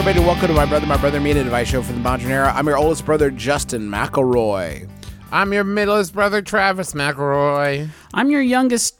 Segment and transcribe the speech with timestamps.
[0.00, 0.26] everybody.
[0.26, 2.50] Welcome to my brother, my brother, me, and advice show from the Modern Era.
[2.56, 4.88] I'm your oldest brother, Justin McElroy.
[5.30, 7.90] I'm your middlest brother, Travis McElroy.
[8.14, 8.98] I'm your youngest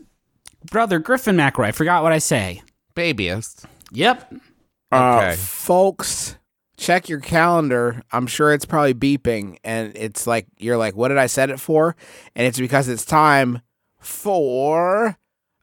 [0.71, 1.69] brother, Griffin McElroy.
[1.69, 2.61] I forgot what I say.
[2.95, 3.65] Babyest.
[3.93, 4.31] Yep.
[4.93, 5.37] Uh, Okay.
[5.37, 6.37] folks,
[6.77, 8.03] check your calendar.
[8.13, 11.61] I'm sure it's probably beeping, and it's like you're like, "What did I set it
[11.61, 11.97] for?"
[12.37, 13.63] And it's because it's time
[14.01, 15.17] for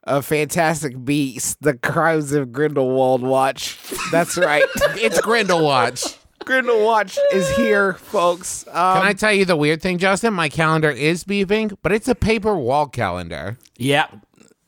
[0.08, 3.78] a Fantastic Beast: The Crimes of Grindelwald watch.
[4.10, 4.64] That's right.
[5.00, 6.18] It's Grindelwatch.
[6.44, 8.66] Grindelwald is here, folks.
[8.68, 10.32] Um, Can I tell you the weird thing, Justin?
[10.34, 13.58] My calendar is beeping, but it's a paper wall calendar.
[13.76, 14.06] Yeah.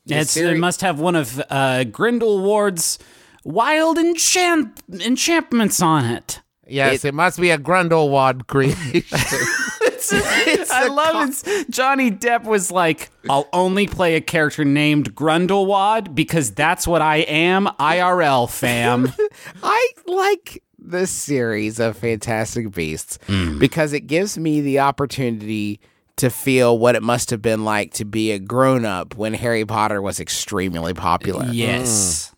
[0.05, 2.99] It's, it must have one of uh, Grindelwald's
[3.43, 6.41] wild enchant- enchantments on it.
[6.67, 9.03] Yes, it, must be a Grindelwald creation.
[10.13, 11.69] I love it.
[11.69, 17.17] Johnny Depp was like, I'll only play a character named Grundlewad because that's what I
[17.17, 19.11] am, IRL fam.
[19.63, 23.59] I like this series of Fantastic Beasts Hmm.
[23.59, 25.79] because it gives me the opportunity
[26.17, 29.65] to feel what it must have been like to be a grown up when Harry
[29.65, 31.45] Potter was extremely popular.
[31.51, 32.33] yes.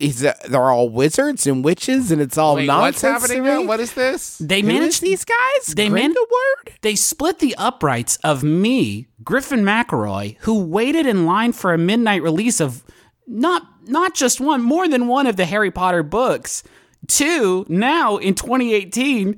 [0.00, 3.22] Is it- they're all wizards and witches, and it's all Wait, what's nonsense.
[3.22, 3.62] happening to now?
[3.62, 4.38] What is this?
[4.38, 5.74] They Who is managed these guys?
[5.74, 6.72] They man- word.
[6.82, 12.22] They split the uprights of me, Griffin McElroy, who waited in line for a midnight
[12.22, 12.82] release of
[13.26, 16.62] not not just one, more than one of the Harry Potter books.
[17.06, 19.36] Two, now in 2018,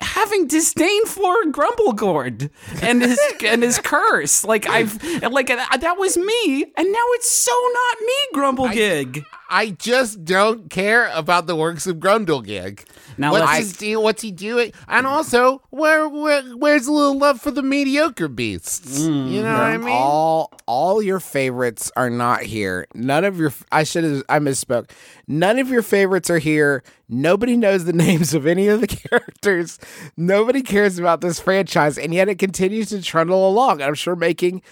[0.00, 2.50] having disdain for Grumblegord
[2.82, 4.44] and his and his curse.
[4.44, 9.24] Like I've like uh, that was me, and now it's so not me, Grumblegig.
[9.50, 12.84] I just don't care about the works of Grundlegig.
[13.18, 14.02] Now what's let's- his deal?
[14.02, 14.72] What's he doing?
[14.86, 19.00] And also, where, where where's a little love for the mediocre beasts?
[19.00, 19.88] Mm, you know what I mean?
[19.88, 22.86] all all your favorites are not here.
[22.94, 24.90] None of your I should have I misspoke.
[25.26, 26.82] None of your favorites are here.
[27.08, 29.78] Nobody knows the names of any of the characters.
[30.16, 33.82] Nobody cares about this franchise, and yet it continues to trundle along.
[33.82, 34.62] I'm sure making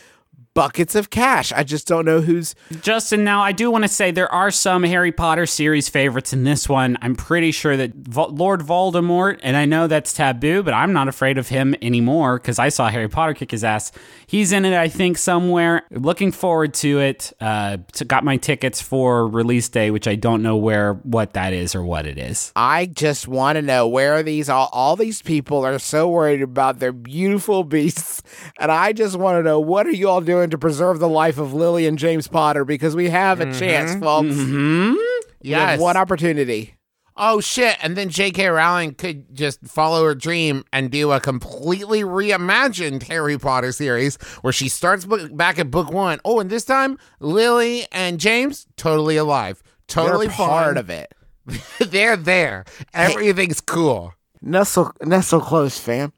[0.56, 1.53] buckets of cash.
[1.53, 4.83] I just don't know who's Justin, now I do want to say there are some
[4.83, 6.97] Harry Potter series favorites in this one.
[7.03, 11.09] I'm pretty sure that Vo- Lord Voldemort, and I know that's taboo, but I'm not
[11.09, 13.93] afraid of him anymore because I saw Harry Potter kick his ass.
[14.27, 15.83] He's in it, I think, somewhere.
[15.91, 17.33] Looking forward to it.
[17.41, 21.75] Uh, got my tickets for release day, which I don't know where what that is
[21.75, 22.50] or what it is.
[22.56, 26.41] I just want to know where are these all all these people are so worried
[26.41, 28.22] about their beautiful beasts
[28.59, 31.39] and I just want to know what are you all doing to preserve the life
[31.39, 34.34] of Lily and James Potter because we have a chance folks.
[34.34, 34.95] Hmm?
[35.43, 35.81] We have Yes.
[35.81, 36.75] one opportunity.
[37.19, 37.79] Oh shit!
[37.83, 38.47] And then J.K.
[38.49, 44.53] Rowling could just follow her dream and do a completely reimagined Harry Potter series where
[44.53, 46.21] she starts book- back at book one.
[46.27, 50.77] Oh, and this time Lily and James totally alive, totally They're part fine.
[50.77, 51.15] of it.
[51.91, 52.65] They're there.
[52.93, 54.13] Everything's cool.
[54.43, 56.13] Nestle nestle close, fam.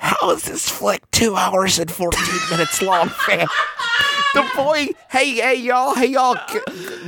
[0.00, 3.46] How is this flick two hours and 14 minutes long, fam?
[4.34, 6.60] The boy, hey, hey, y'all, hey, y'all, g-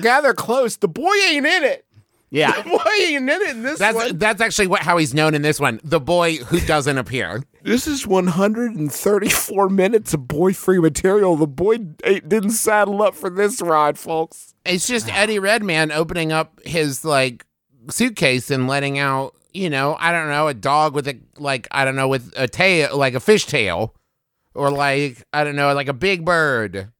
[0.03, 0.76] gather close.
[0.76, 1.86] The boy ain't in it.
[2.30, 2.60] Yeah.
[2.62, 4.19] The boy ain't in it in this That's one.
[4.19, 5.80] that's actually what how he's known in this one.
[5.84, 7.42] The boy who doesn't appear.
[7.62, 11.36] This is 134 minutes of boy free material.
[11.36, 14.54] The boy ain't, didn't saddle up for this ride, folks.
[14.64, 17.44] It's just Eddie Redmayne opening up his like
[17.91, 21.84] suitcase and letting out, you know, I don't know, a dog with a like I
[21.84, 23.94] don't know with a tail, like a fish tail,
[24.54, 26.92] or like I don't know, like a big bird.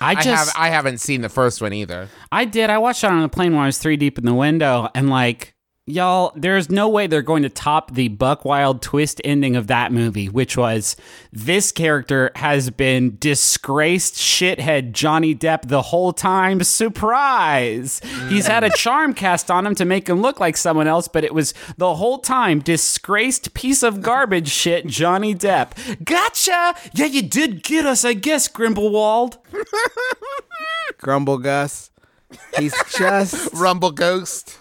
[0.00, 2.08] I I, just have I haven't seen the first one either.
[2.30, 2.70] I did.
[2.70, 5.08] I watched it on the plane when I was three deep in the window, and
[5.08, 5.54] like,
[5.92, 9.92] y'all, there's no way they're going to top the Buck Wild twist ending of that
[9.92, 10.96] movie, which was
[11.32, 16.62] this character has been disgraced shithead Johnny Depp the whole time.
[16.62, 18.00] Surprise!
[18.28, 18.76] He's had a mm.
[18.76, 21.94] charm cast on him to make him look like someone else, but it was the
[21.94, 26.04] whole time disgraced piece of garbage shit Johnny Depp.
[26.04, 26.74] Gotcha!
[26.94, 29.36] Yeah, you did get us, I guess, Grimblewald.
[30.98, 31.90] Grumble Gus.
[32.56, 34.58] He's just Rumble Ghost.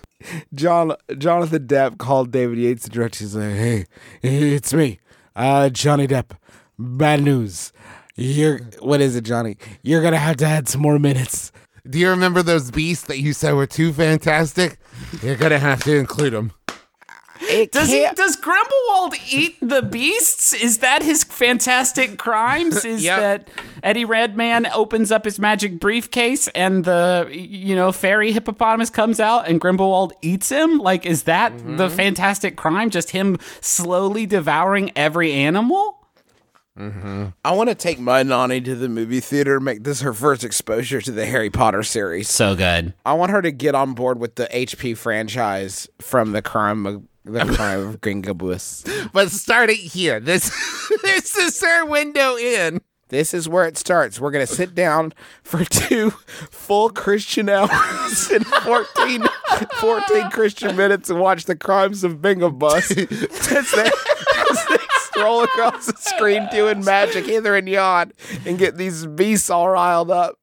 [0.54, 3.24] John Jonathan Depp called David Yates, the director.
[3.24, 3.86] He's like, "Hey,
[4.22, 5.00] it's me,
[5.36, 6.32] uh, Johnny Depp.
[6.78, 7.72] Bad news.
[8.16, 9.58] You're what is it, Johnny?
[9.82, 11.52] You're gonna have to add some more minutes."
[11.90, 14.78] Do you remember those beasts that you said were too fantastic?
[15.24, 16.52] You're gonna have to include them.
[17.42, 18.04] It Does he?
[18.04, 20.54] can't- Does Grimblewald eat the beasts?
[20.54, 22.86] Is that his fantastic crimes?
[22.86, 23.20] Is Yep.
[23.20, 23.48] that
[23.84, 29.48] Eddie Redmayne opens up his magic briefcase and the you know fairy hippopotamus comes out
[29.48, 30.78] and Grimblewald eats him?
[30.78, 31.96] Like, is that the mm-hmm.
[31.96, 32.90] fantastic crime?
[32.90, 35.98] Just him slowly devouring every animal?
[36.78, 37.26] Mm-hmm.
[37.44, 39.60] I want to take my Nani to the movie theater.
[39.60, 42.30] Make this her first exposure to the Harry Potter series.
[42.30, 42.94] So good.
[43.06, 47.04] I want her to get on board with the HP franchise from the crime of
[47.26, 48.88] the crime of Gringobus.
[49.14, 50.50] But starting here, this
[51.04, 52.82] this is our window in.
[53.10, 54.22] This is where it starts.
[54.22, 55.14] We're gonna sit down
[55.44, 56.12] for two
[56.50, 59.24] full Christian hours and 14,
[59.80, 63.92] 14 Christian minutes and watch the crimes of Bingobus as they,
[64.52, 68.14] as they stroll across the screen doing magic hither and yon
[68.46, 70.36] and get these beasts all riled up.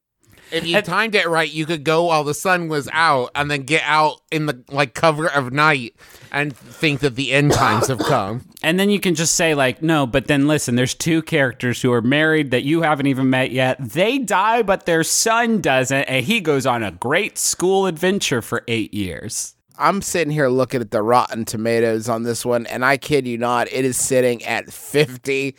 [0.51, 3.63] If you timed it right, you could go while the sun was out and then
[3.63, 5.95] get out in the like cover of night
[6.33, 8.45] and think that the end times have come.
[8.61, 11.93] And then you can just say, like, no, but then listen, there's two characters who
[11.93, 13.77] are married that you haven't even met yet.
[13.79, 18.65] They die, but their son doesn't, and he goes on a great school adventure for
[18.67, 19.55] eight years.
[19.79, 23.39] I'm sitting here looking at the Rotten Tomatoes on this one, and I kid you
[23.39, 25.55] not, it is sitting at 50%.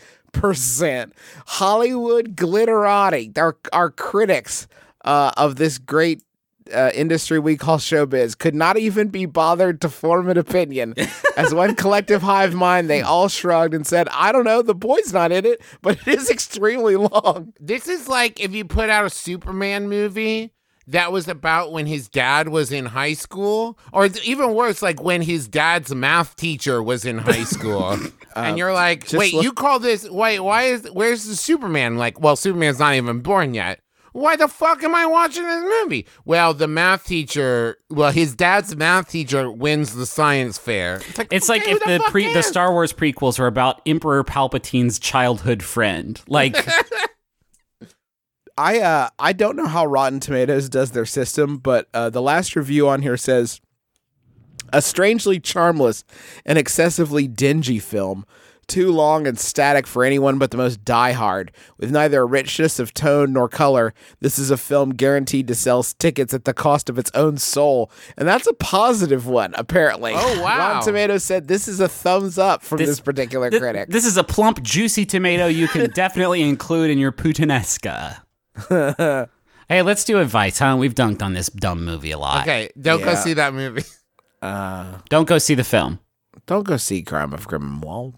[1.45, 4.67] Hollywood Glitterati, our, our critics
[5.05, 6.23] uh, of this great
[6.73, 10.93] uh, industry we call showbiz, could not even be bothered to form an opinion.
[11.37, 15.13] As one collective hive mind, they all shrugged and said, I don't know, the boy's
[15.13, 17.53] not in it, but it is extremely long.
[17.59, 20.53] This is like if you put out a Superman movie
[20.89, 25.21] that was about when his dad was in high school, or even worse, like when
[25.21, 27.97] his dad's math teacher was in high school.
[28.35, 31.97] Uh, and you're like, wait, look- you call this, wait, why is, where's the Superman?
[31.97, 33.81] Like, well, Superman's not even born yet.
[34.13, 36.05] Why the fuck am I watching this movie?
[36.25, 40.97] Well, the math teacher, well, his dad's math teacher wins the science fair.
[40.97, 42.43] It's like, It's like if who the fuck pre the?
[42.43, 46.21] Star Wars prequels were about Emperor Palpatine's childhood friend.
[46.27, 46.55] Like,
[48.59, 52.57] I uh I don't know how Rotten Tomatoes does their system, but uh, the last
[52.57, 53.61] review on here says
[54.73, 56.03] a strangely charmless
[56.45, 58.25] and excessively dingy film,
[58.67, 62.93] too long and static for anyone but the most diehard, with neither a richness of
[62.93, 63.93] tone nor color.
[64.19, 67.89] This is a film guaranteed to sell tickets at the cost of its own soul,
[68.17, 70.11] and that's a positive one apparently.
[70.13, 70.57] Oh, wow.
[70.57, 73.87] Rotten Tomatoes said this is a thumbs up from this, This- particular Th- critic.
[73.87, 78.17] This is a plump, juicy tomato you can definitely include in your puttanesca.
[78.69, 80.75] hey, let's do advice, huh?
[80.79, 82.41] We've dunked on this dumb movie a lot.
[82.43, 83.15] Okay, don't go Yeah.
[83.15, 83.83] see that movie.
[84.41, 85.99] Uh, don't go see the film.
[86.45, 88.13] don't go see Crime of Grimwald.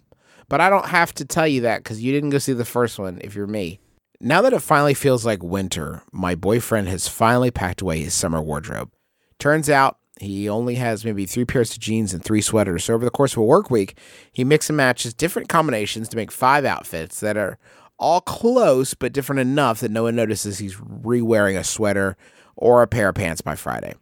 [0.49, 2.99] But I don't have to tell you that because you didn't go see the first
[2.99, 3.79] one if you're me.
[4.19, 8.39] Now that it finally feels like winter, my boyfriend has finally packed away his summer
[8.39, 8.91] wardrobe.
[9.39, 12.83] Turns out he only has maybe three pairs of jeans and three sweaters.
[12.83, 13.97] So over the course of a work week,
[14.31, 17.57] he mix and matches different combinations to make five outfits that are
[18.01, 22.17] all close but different enough that no one notices he's re-wearing a sweater
[22.57, 23.93] or a pair of pants by Friday.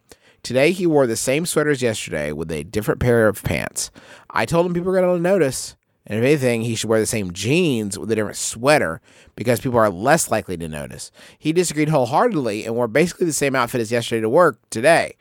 [0.42, 3.90] Today he wore the same sweater as yesterday with a different pair of pants.
[4.30, 5.76] I told him people are going to notice,
[6.06, 9.02] and if anything, he should wear the same jeans with a different sweater
[9.36, 11.12] because people are less likely to notice.
[11.38, 15.14] He disagreed wholeheartedly and wore basically the same outfit as yesterday to work today.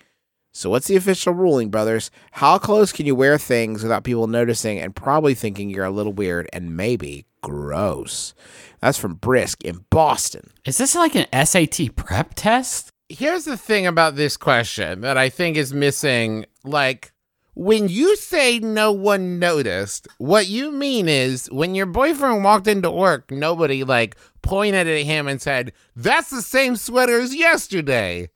[0.54, 2.10] So what's the official ruling, brothers?
[2.32, 6.14] How close can you wear things without people noticing and probably thinking you're a little
[6.14, 8.34] weird and maybe gross?
[8.82, 10.52] That's from Brisk in Boston.
[10.66, 12.92] Is this like an SAT prep test?
[13.10, 16.46] Here's the thing about this question that I think is missing.
[16.64, 17.12] Like,
[17.56, 22.92] when you say no one noticed, what you mean is when your boyfriend walked into
[22.92, 28.30] work, nobody like pointed at him and said, That's the same sweater as yesterday.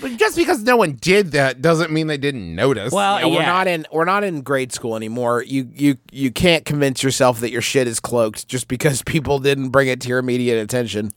[0.00, 2.92] But just because no one did that doesn't mean they didn't notice.
[2.92, 5.42] Well, Yeah, we're not in we're not in grade school anymore.
[5.42, 9.70] You you you can't convince yourself that your shit is cloaked just because people didn't
[9.70, 11.10] bring it to your immediate attention.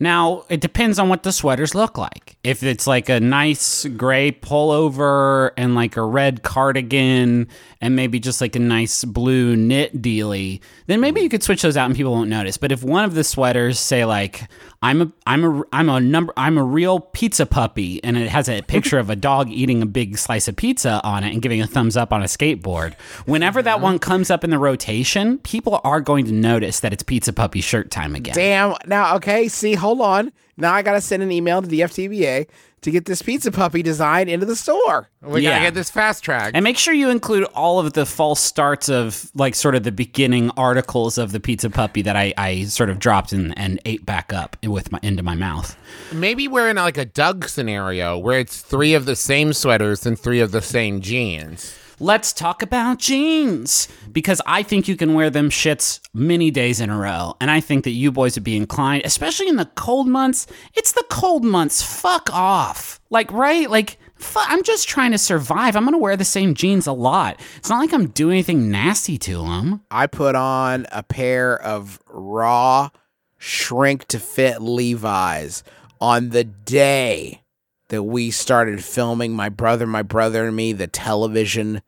[0.00, 2.36] Now, it depends on what the sweaters look like.
[2.44, 7.48] If it's like a nice gray pullover and like a red cardigan
[7.80, 11.76] and maybe just like a nice blue knit dealy, then maybe you could switch those
[11.76, 12.56] out and people won't notice.
[12.56, 14.48] But if one of the sweaters say like
[14.82, 18.48] I'm a I'm a I'm a number I'm a real pizza puppy and it has
[18.48, 21.60] a picture of a dog eating a big slice of pizza on it and giving
[21.60, 22.94] a thumbs up on a skateboard,
[23.26, 27.02] whenever that one comes up in the rotation, people are going to notice that it's
[27.02, 28.34] pizza puppy shirt time again.
[28.34, 28.74] Damn.
[28.86, 30.32] Now, okay, see, hold on.
[30.56, 32.48] Now I got to send an email to the FTBA
[32.82, 35.08] to get this pizza puppy design into the store.
[35.22, 35.50] We Yeah.
[35.52, 36.52] gotta get this fast track.
[36.54, 39.92] And make sure you include all of the false starts of like sort of the
[39.92, 44.06] beginning articles of the pizza puppy that I, I sort of dropped and, and ate
[44.06, 45.76] back up with my into my mouth.
[46.12, 50.18] Maybe we're in like a Doug scenario where it's three of the same sweaters and
[50.18, 51.74] three of the same jeans.
[52.00, 56.90] Let's talk about jeans because I think you can wear them shits many days in
[56.90, 57.34] a row.
[57.40, 60.46] And I think that you boys would be inclined, especially in the cold months.
[60.74, 61.82] It's the cold months.
[61.82, 63.00] Fuck off.
[63.10, 63.68] Like, right?
[63.68, 63.98] Like,
[64.36, 65.74] I'm just trying to survive.
[65.74, 67.40] I'm going to wear the same jeans a lot.
[67.56, 69.82] It's not like I'm doing anything nasty to them.
[69.90, 72.90] I put on a pair of raw
[73.38, 75.64] shrink to fit Levi's
[76.00, 77.42] on the day
[77.88, 81.82] that we started filming my brother, my brother and me, the television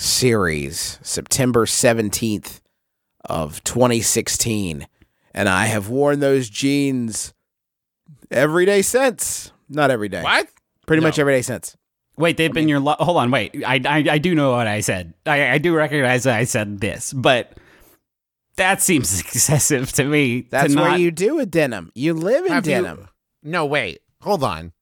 [0.00, 2.60] series, September 17th
[3.24, 4.86] of 2016.
[5.34, 7.32] And I have worn those jeans
[8.30, 9.52] every day since.
[9.68, 10.22] Not every day.
[10.22, 10.48] What?
[10.86, 11.08] Pretty No.
[11.08, 11.76] much every day since.
[12.16, 12.80] Wait, they've been your.
[12.80, 13.62] Lo- Hold on, wait.
[13.64, 15.14] I, I I do know what I said.
[15.24, 17.56] I I do recognize that I said this, but
[18.56, 20.42] that seems excessive to me.
[20.42, 21.92] to That's what not- you do with denim.
[21.94, 23.08] You live in Have you- denim.
[23.42, 24.00] No, wait.
[24.22, 24.72] Hold on.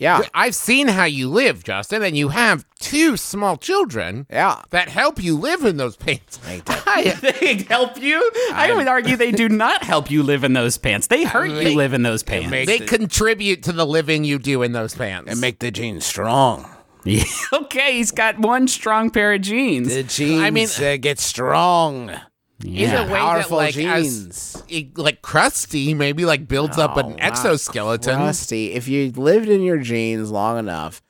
[0.00, 0.22] Yeah.
[0.34, 4.62] I've seen how you live, Justin, and you have two small children Yeah.
[4.70, 6.40] that help you live in those pants.
[6.66, 8.18] I, they help you.
[8.54, 11.06] I would argue they do not help you live in those pants.
[11.06, 12.50] They hurt you live in those pants.
[12.50, 15.30] They contribute to the living you do in those pants.
[15.30, 16.66] and make the jeans strong.
[17.04, 19.94] Yeah, okay, he's got one strong pair of jeans.
[19.94, 22.10] The jeans I mean- uh, get strong.
[22.64, 23.02] In Yeah.
[23.04, 27.10] a way Powerful that, like, as- it, like crusty, maybe like builds up Oh, an
[27.10, 28.18] not exoskeleton.
[28.18, 28.72] Rusty.
[28.72, 31.02] If you lived in your jeans long enough,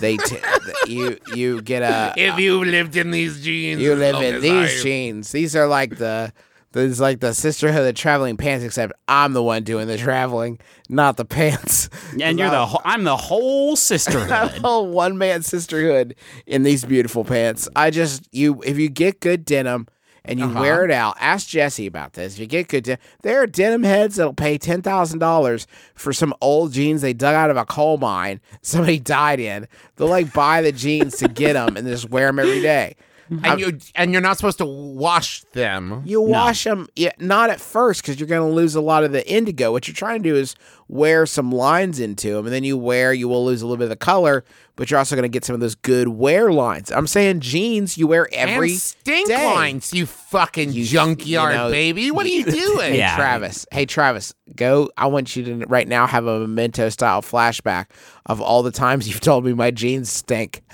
[0.00, 0.36] they t-
[0.88, 4.34] you you get a If you lived in these jeans, you as live long in
[4.36, 5.32] as these I- jeans.
[5.32, 6.32] These are like the
[6.72, 10.58] There's like the sisterhood of traveling pants, except I'm the one doing the traveling,
[10.90, 11.88] not the pants.
[12.20, 14.28] And you're the whole, I'm the whole I'm sisterhood.
[14.28, 16.14] the whole one man sisterhood
[16.46, 17.66] in these beautiful pants.
[17.74, 19.86] I just you if you get good denim
[20.26, 20.60] and you uh-huh.
[20.60, 22.34] wear it out, ask Jesse about this.
[22.34, 26.12] If you get good denim, there are denim heads that'll pay ten thousand dollars for
[26.12, 29.66] some old jeans they dug out of a coal mine somebody died in.
[29.96, 32.96] They'll like buy the jeans to get them and just wear them every day.
[33.42, 36.02] And you and you're not supposed to wash them.
[36.04, 39.12] You wash them, yeah, not at first because you're going to lose a lot of
[39.12, 39.72] the indigo.
[39.72, 40.54] What you're trying to do is
[40.88, 43.84] wear some lines into them, and then you wear, you will lose a little bit
[43.84, 44.44] of the color,
[44.76, 46.92] but you're also going to get some of those good wear lines.
[46.92, 49.44] I'm saying jeans you wear every and stink day.
[49.44, 52.10] lines, you fucking You- junkyard you know- baby.
[52.12, 52.92] What are you doing?
[52.92, 53.16] Hey Yeah.
[53.16, 54.88] Travis, hey Travis, go.
[54.96, 57.86] I want you to right now have a memento style flashback
[58.26, 60.62] of all the times you've told me my jeans stink.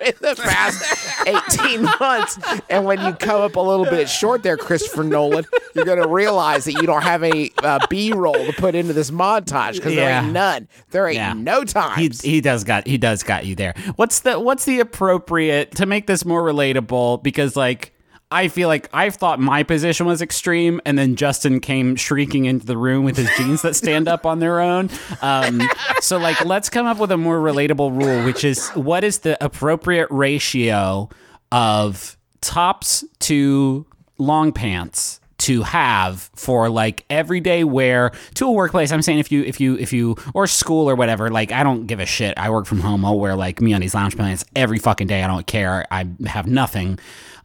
[0.04, 2.38] In the past 18 months.
[2.70, 6.08] And when you come up a little bit short there, Christopher Nolan, you're going to
[6.08, 9.94] realize that you don't have any uh, B roll to put into this montage because
[9.94, 10.68] there ain't none.
[10.90, 11.32] There ain't Yeah.
[11.34, 11.64] no
[11.96, 13.74] he, he does got he does got you there.
[13.96, 17.22] What's the what's the appropriate to make this more relatable?
[17.22, 17.92] Because like
[18.30, 22.66] I feel like I've thought my position was extreme, and then Justin came shrieking into
[22.66, 24.90] the room with his jeans that stand up on their own.
[25.22, 25.62] Um,
[26.00, 29.42] so like, let's come up with a more relatable rule, which is what is the
[29.42, 31.08] appropriate ratio
[31.50, 33.86] of tops to
[34.18, 38.92] long pants to have for like everyday wear to a workplace.
[38.92, 41.86] I'm saying if you if you if you or school or whatever, like I don't
[41.86, 42.36] give a shit.
[42.36, 43.04] I work from home.
[43.04, 45.22] I'll wear like me on these lounge pants every fucking day.
[45.22, 45.86] I don't care.
[45.90, 46.98] I have nothing.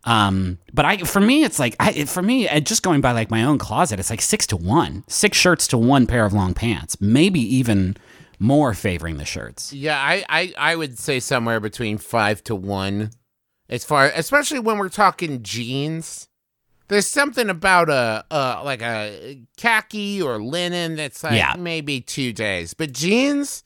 [0.06, 3.32] Um, but I for me it's like I for me uh, just going by like
[3.32, 6.54] my own closet, it's like six to one, six shirts to one pair of long
[6.54, 7.96] pants, maybe even
[8.40, 9.72] more favoring the shirts.
[9.72, 13.12] Yeah, I, I, I would say somewhere between five to one.
[13.70, 16.28] As far, especially when we're talking jeans,
[16.90, 21.56] there's something about a, a like a khaki or linen that's like Yeah.
[21.58, 23.64] maybe two days, but jeans.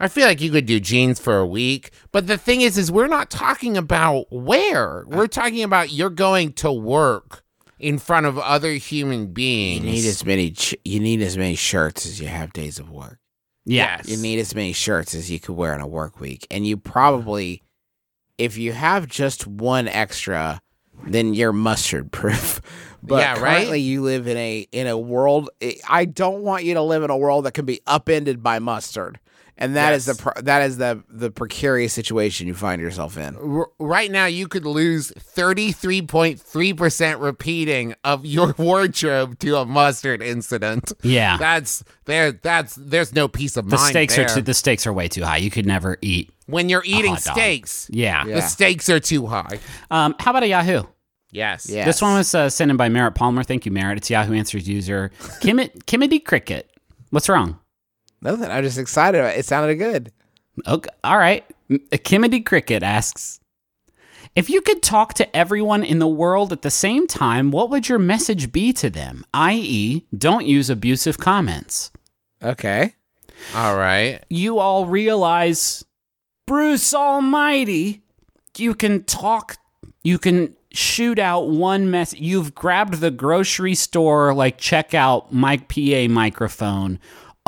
[0.00, 2.90] I feel like you could do jeans for a week, but the thing is, is
[2.90, 5.00] we're not talking about where.
[5.00, 7.44] Uh, we're talking about you're going to work
[7.78, 9.84] in front of other human beings.
[9.84, 12.90] you need as many ch- you need as many shirts as you have days of
[12.90, 13.18] work.
[13.66, 14.08] Yes.
[14.08, 16.46] You need as many shirts as you could wear in a work week.
[16.50, 17.62] And you probably,
[18.38, 20.60] if you have just one extra,
[21.06, 22.60] then you're mustard proof.
[23.02, 23.38] But Yeah, right?
[23.56, 25.48] currently you live in a in a world.
[25.88, 29.18] I don't want you to live in a world that can be upended by mustard.
[29.62, 30.16] And that is Yes.
[30.16, 33.36] the that is the the precarious situation you find yourself in.
[33.36, 35.12] R- right now you could lose
[36.10, 40.92] 33.3% repeating of your wardrobe to a mustard incident.
[41.02, 41.36] Yeah.
[41.36, 44.26] That's there that's there's no peace of the mind stakes there.
[44.26, 45.36] are too, the stakes are way too high.
[45.38, 46.30] You could never eat.
[46.46, 47.86] when you're eating hot steaks.
[47.90, 48.24] Yeah.
[48.26, 48.36] Yeah.
[48.36, 49.58] The stakes are too high.
[49.90, 50.82] Um, how about a Yahoo?
[51.32, 51.68] Yes.
[51.70, 51.84] Yeah.
[51.84, 53.44] This one was uh, sent in by Merritt Palmer.
[53.44, 53.98] Thank you, Merritt.
[53.98, 56.68] It's Yahoo Answers user Kim- Kimity Cricket.
[57.10, 57.58] What's wrong?
[58.22, 58.50] Nothing.
[58.50, 59.18] I'm just excited.
[59.18, 59.40] About it.
[59.40, 60.12] it sounded good.
[60.66, 61.44] Okay, all right.
[61.70, 63.40] Kimedy Cricket asks
[64.34, 67.88] If you could talk to everyone in the world at the same time, what would
[67.88, 69.24] your message be to them?
[69.32, 71.90] I.e., don't use abusive comments.
[72.42, 72.94] Okay.
[73.54, 74.22] All right.
[74.28, 75.84] You all realize,
[76.46, 78.02] Bruce Almighty,
[78.58, 79.56] you can talk,
[80.02, 82.14] you can shoot out one mess.
[82.14, 86.98] You've grabbed the grocery store, like checkout mic PA microphone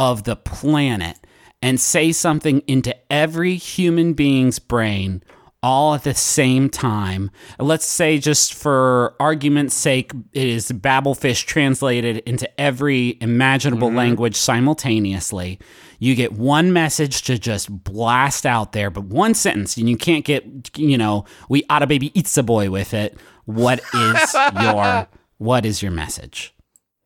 [0.02, 1.16] of the planet
[1.62, 5.22] and say something into every human being's brain
[5.62, 7.30] all at the same time.
[7.60, 13.98] Let's say, just for argument's sake, it is Babelfish translated into every imaginable mm-hmm.
[13.98, 15.60] language simultaneously.
[16.00, 20.24] You get one message to just blast out there, but one sentence, and you can't
[20.24, 23.16] get, you know, we oughta baby eats a boy with it.
[23.44, 25.06] What is your
[25.38, 26.56] what is your message?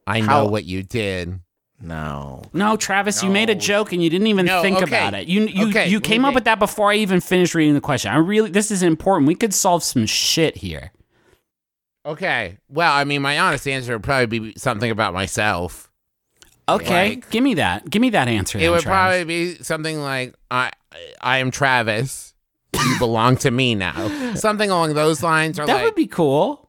[0.06, 1.40] I know How- what you did.
[1.80, 2.42] No.
[2.54, 4.84] No, Travis, you made a joke and you didn't even No, think okay.
[4.84, 5.28] about it.
[5.28, 6.28] You you Okay, you came okay.
[6.30, 8.10] up with that before I even finished reading the question.
[8.12, 9.28] I really this is important.
[9.28, 10.90] We could solve some shit here.
[12.04, 12.58] Okay.
[12.68, 15.90] Well, I mean, my honest answer would probably be something about myself.
[16.68, 17.88] Okay, Like- give me that.
[17.90, 18.58] Give me that answer.
[18.58, 19.22] It then, would Travis.
[19.22, 20.70] probably be something like, "I,
[21.20, 22.34] I am Travis.
[22.74, 26.68] You belong to me now." Something along those lines, or that like, would be cool.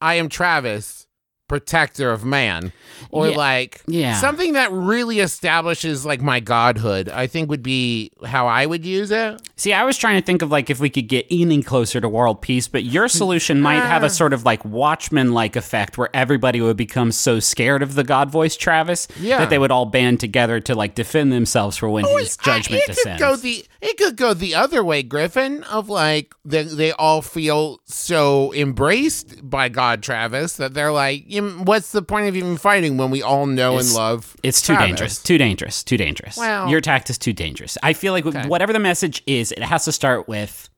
[0.00, 1.05] "I am Travis,
[1.48, 2.72] protector of man,"
[3.10, 3.36] or Yeah.
[3.36, 4.20] like, Yeah.
[4.20, 7.08] something that really establishes like my godhood.
[7.08, 9.40] I think would be how I would use it.
[9.56, 12.08] See, I was trying to think of like if we could get any closer to
[12.08, 16.10] world peace, but your solution might have a sort of like Watchmen like effect where
[16.14, 19.38] everybody would become so scared of the God voice Travis Yeah.
[19.38, 22.82] that they would all band together to like defend themselves for when oh, his judgment
[22.82, 23.22] I- it descends.
[23.22, 27.22] Could go the, it could go the other way, Griffin, of like they, they all
[27.22, 32.56] feel so embraced by God Travis that they're like, "You- what's the point of even
[32.56, 35.22] fighting when we all know It's- and love It's too Travis?" dangerous.
[35.22, 35.82] Too dangerous.
[35.84, 36.36] Too dangerous.
[36.36, 37.78] Well- Your tact is too dangerous.
[37.82, 40.68] I feel like whatever the message is, it has to start with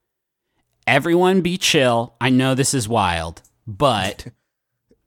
[0.87, 2.15] everyone be chill.
[2.21, 4.27] I know this is wild, but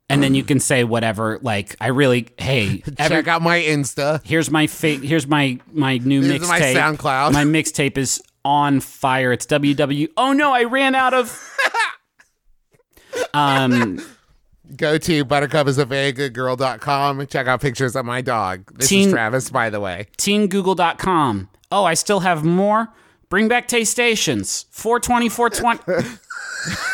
[0.10, 4.20] and then you can say whatever like I really hey, every, Check out my Insta.
[4.26, 6.76] here's my fa- here's my my new is my mixtape.
[6.76, 7.32] SoundCloud.
[7.34, 9.32] My mixtape is on fire.
[9.32, 10.10] It's www.
[10.18, 11.40] Oh no, I ran out of
[13.34, 14.02] um
[14.76, 18.72] Go to buttercupisavagoodgirl.com and check out pictures of my dog.
[18.78, 20.08] This Teen- is Travis, by the way.
[20.18, 21.50] teengoogle.com.
[21.72, 22.90] Oh, I still have more.
[23.30, 24.66] Bring back taste stations.
[24.72, 26.18] 420 420.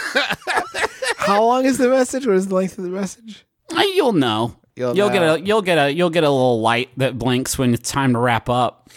[1.18, 2.26] How long is the message?
[2.26, 3.46] What is the length of the message?
[3.76, 4.56] Uh, You'll know.
[4.76, 7.74] You'll You'll, get a you'll get a you'll get a little light that blinks when
[7.74, 8.92] it's time to wrap up.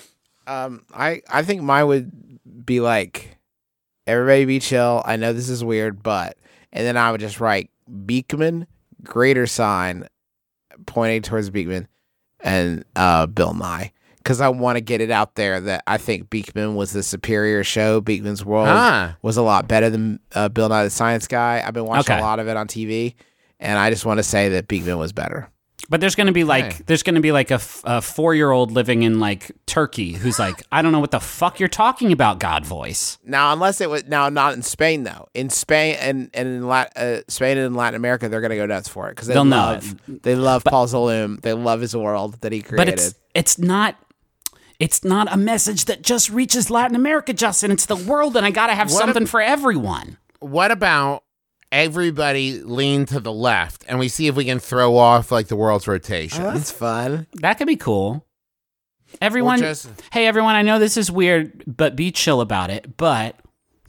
[0.46, 2.12] Um, I I think mine would
[2.66, 3.38] be like,
[4.06, 5.00] everybody be chill.
[5.06, 6.36] I know this is weird, but
[6.70, 8.66] and then I would just write Beakman
[9.04, 10.06] greater sign
[10.86, 11.86] pointing towards Beakman
[12.40, 16.28] and uh Bill Nye because I want to get it out there that I think
[16.30, 18.00] Beakman was the superior show.
[18.00, 19.16] Beakman's World Ah.
[19.22, 21.62] was a lot better than uh, Bill Nye the Science Guy.
[21.64, 22.20] I've been watching Okay.
[22.20, 23.14] a lot of it on TV,
[23.58, 25.48] and I just want to say that Beakman was better.
[25.88, 26.82] But there's going to be like Okay.
[26.86, 30.62] there's going to be like a, f- a 4-year-old living in like Turkey who's like
[30.70, 33.18] I don't know what the fuck you're talking about God voice.
[33.24, 35.28] Now, unless it was now not in Spain though.
[35.34, 38.66] In Spain and and in Lat, uh, Spain and in Latin America, they're gonna go
[38.66, 41.40] nuts for it because they They'll know love they love Paul Zaloom.
[41.40, 42.76] They love his world that he created.
[42.76, 43.96] But it's it's not
[44.78, 47.70] it's not a message that just reaches Latin America, Justin.
[47.70, 50.16] It's the world and I got to have What something for everyone.
[50.38, 51.24] What about
[51.72, 55.56] everybody lean to the left and we see if we can throw off like the
[55.56, 56.42] world's rotation?
[56.44, 57.26] Oh, that's fun.
[57.34, 58.26] That could be cool.
[59.20, 62.96] Everyone, just- hey everyone, I know this is weird, but be chill about it.
[62.96, 63.36] But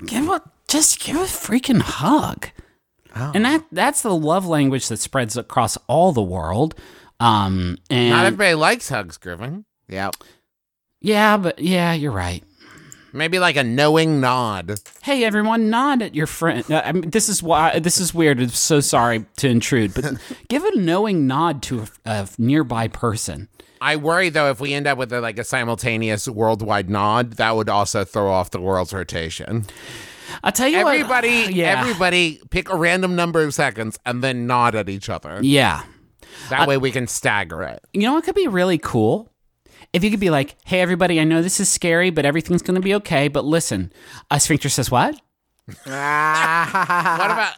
[0.06, 2.48] give a just give a freaking hug,
[3.16, 3.32] Oh.
[3.36, 6.74] and that that's the love language that spreads across all the world.
[7.20, 9.66] Um, and Not everybody likes hugs, Griffin.
[9.88, 10.10] Yeah.
[11.02, 12.44] yeah, but yeah, you're right.
[13.14, 14.80] Maybe like a knowing nod.
[15.04, 16.70] Hey everyone, nod at your friend.
[16.72, 18.40] Uh, I mean, this is why this is weird.
[18.40, 20.06] I'm so sorry to intrude, but
[20.48, 23.50] give a knowing nod to a, a nearby person.
[23.82, 27.56] I worry though if we end up with a, like a simultaneous worldwide nod, that
[27.56, 29.66] would also throw off the world's rotation.
[30.44, 31.54] I'll tell you Everybody, what.
[31.56, 35.40] Yeah, everybody, pick a random number of seconds and then nod at each other.
[35.42, 35.84] yeah.
[36.50, 37.84] That way we can stagger it.
[37.94, 39.31] You know what could be really cool?
[39.94, 42.76] If you could be like, hey, everybody, I know this is scary, but everything's going
[42.76, 43.28] to be okay.
[43.28, 43.92] But listen,
[44.30, 45.20] a sphincter says what?
[45.86, 47.54] What about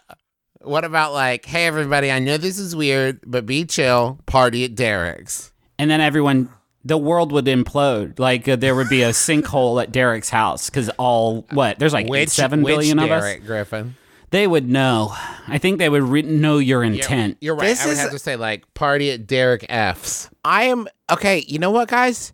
[0.62, 4.76] what about like, hey everybody, I know this is weird, but be chill, party at
[4.76, 5.52] Derek's.
[5.78, 6.50] And then everyone,
[6.86, 8.17] the world would implode.
[8.19, 11.80] Like uh, there would be a sinkhole at Derek's house because all, what?
[11.80, 13.24] There's like Which seven which billion of us.
[13.24, 13.96] Derek Griffin?
[14.34, 15.15] They would know.
[15.48, 17.38] I think they would re- know your intent.
[17.39, 17.67] You're right.
[17.67, 20.28] This I would is- have to say like party at Derek F's.
[20.43, 21.46] I am okay.
[21.48, 22.34] You know what, guys?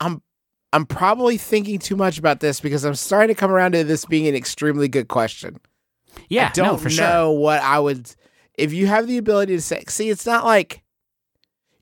[0.00, 0.20] I'm
[0.72, 4.04] I'm probably thinking too much about this because I'm starting to come around to this
[4.04, 5.60] being an extremely good question.
[6.28, 7.04] Yeah, I don't no, for sure.
[7.04, 8.12] know what I would
[8.54, 10.82] if you have the ability to say see it's not like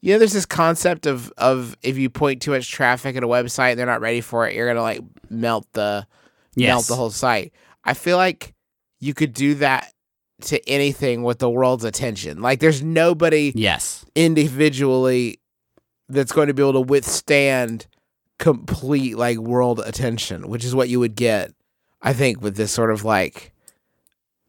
[0.02, 3.26] you know there's this concept of of if you point too much traffic at a
[3.26, 6.06] website and they're not ready for it you're gonna like melt the
[6.54, 8.52] melt the whole site i feel like
[9.00, 9.92] you could do that
[10.42, 14.04] to anything with the world's attention like there's nobody Yes.
[14.14, 15.40] individually
[16.08, 17.86] that's going to be able to withstand
[18.38, 21.52] complete like world attention which is what you would get
[22.02, 23.52] i think with this sort of like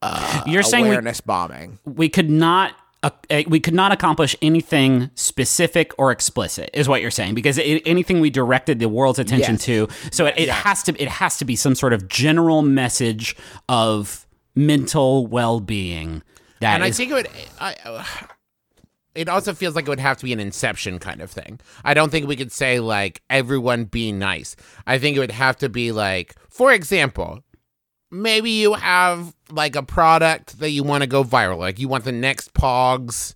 [0.01, 4.35] uh, You're saying we- awareness bombing we could not uh, uh, we could not accomplish
[4.41, 9.19] anything specific or explicit is what you're saying because it, anything we directed the world's
[9.19, 9.63] attention Yes.
[9.65, 13.35] to so it, it has to it has to be some sort of general message
[13.69, 14.26] of
[14.57, 16.23] mental well-being
[16.59, 17.29] that and I is- think it would.
[17.59, 18.03] I, uh,
[19.13, 21.59] it also feels like it would have to be an inception kind of thing.
[21.83, 24.55] I don't think we could say like everyone be nice.
[24.85, 27.43] I think it would have to be like, for example,
[28.11, 31.57] maybe you have like a product that you want to go viral.
[31.57, 33.33] Like you want the next Pogs,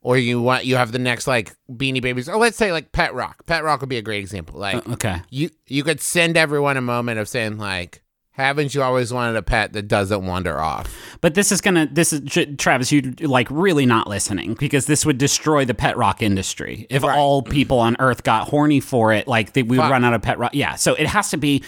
[0.00, 3.12] or you want you have the next like Beanie Babies, or let's say like Pet
[3.14, 3.44] Rock.
[3.46, 4.58] Pet Rock would be a great example.
[4.60, 8.02] Like okay you you could send everyone a moment of saying like.
[8.38, 11.08] Haven't you always wanted a pet that doesn't wander off?
[11.20, 12.20] but this is gonna this is
[12.58, 17.04] travis you like really not listening because this would destroy the pet rock industry if
[17.04, 19.90] all people on earth got horny for it like they, we would Fuck.
[19.92, 21.62] run out of pet rock yeah so it has to be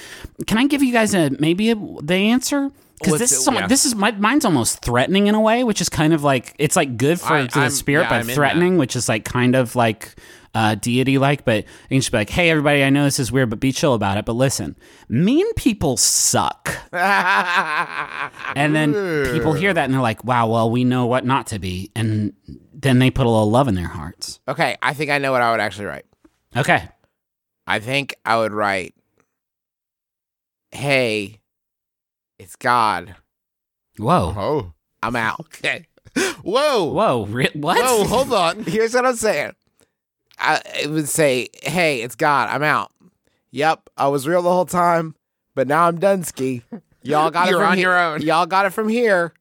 [0.46, 2.70] can i give you guys a maybe a, the answer
[3.02, 3.66] because this is somewhat, yeah.
[3.66, 6.76] this is my, mine's almost threatening in a way which is kind of like it's
[6.76, 9.74] like good for I- the spirit yeah, but I'm threatening which is like kind of
[9.74, 10.14] like
[10.54, 13.30] uh, deity like but you can just be like hey everybody i know this is
[13.30, 14.76] weird but be chill about it but listen
[15.08, 18.92] mean people suck and then
[19.32, 21.90] people hear that and they're like, wow, well, we know what not to be.
[21.94, 22.32] And
[22.74, 24.40] then they put a little love in their hearts.
[24.48, 26.04] okay i think i know what i would actually write
[26.56, 26.88] Okay.
[27.66, 28.94] i think i would write
[30.72, 31.38] hey
[32.38, 33.14] it's god
[33.98, 34.34] Whoa.
[34.36, 35.86] Oh, i'm out okay.
[36.42, 37.26] Whoa, Whoa.
[37.26, 37.76] Re- what?
[37.78, 38.64] whoa, hold on.
[38.64, 39.52] Here's what I'm saying.
[40.40, 42.48] I it would say, "Hey, it's God.
[42.50, 42.90] I'm out."
[43.52, 45.14] Yep, I was real the whole time,
[45.54, 46.62] but now I'm Dunsky.
[47.02, 48.22] Y'all got it You're from on he- your own.
[48.22, 49.32] Y'all got it from here.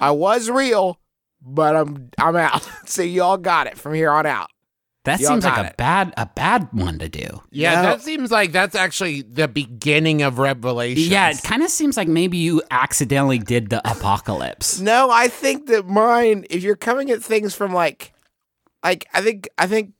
[0.00, 0.98] I was real,
[1.42, 2.68] but I'm I'm out.
[2.88, 4.48] so y'all got it from here on out.
[5.04, 5.76] that Y'all seems like got a it.
[5.76, 7.42] bad a bad one to do.
[7.50, 7.82] Yeah, No.
[7.82, 11.10] that seems like that's actually the beginning of Revelation.
[11.12, 14.80] Yeah, it kind of seems like maybe you accidentally did the apocalypse.
[14.80, 16.46] No, I think that mine.
[16.50, 18.12] If you're coming at things from like,
[18.88, 19.92] like I think I think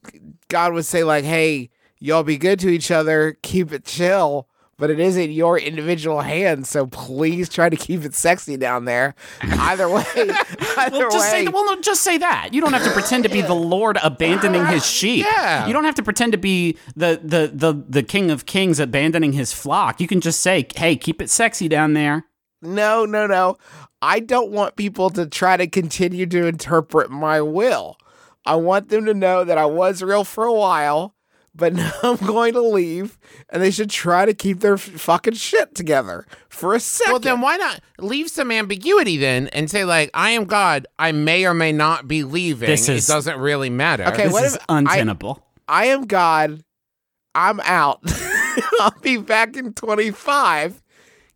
[0.48, 4.48] God would say like, "Hey, y'all be good to each other, keep it chill."
[4.80, 8.84] But it is in your individual hands, so please try to keep it sexy down
[8.84, 9.16] there.
[9.42, 11.44] Either way, either Well, just way.
[11.46, 12.50] say well, no, just say that.
[12.54, 15.26] You don't have to pretend to be the Lord abandoning his sheep.
[15.26, 15.66] Yeah.
[15.66, 19.32] You don't have to pretend to be the the the the King of Kings abandoning
[19.32, 20.00] his flock.
[20.00, 22.26] You can just say, "Hey, keep it sexy down there."
[22.62, 23.56] No, no, no.
[24.00, 27.96] I don't want people to try to continue to interpret my will.
[28.48, 31.14] I want them to know that I was real for a while,
[31.54, 33.18] but now I'm going to leave,
[33.50, 37.12] and they should try to keep their f- fucking shit together for a second.
[37.12, 40.86] Well, then why not leave some ambiguity then and say like, "I am God.
[40.98, 42.68] I may or may not be leaving.
[42.68, 45.42] This is- it doesn't really matter." Okay, This what is if untenable.
[45.68, 46.62] I am God.
[47.34, 48.00] I'm out.
[48.80, 50.82] I'll be back in 25.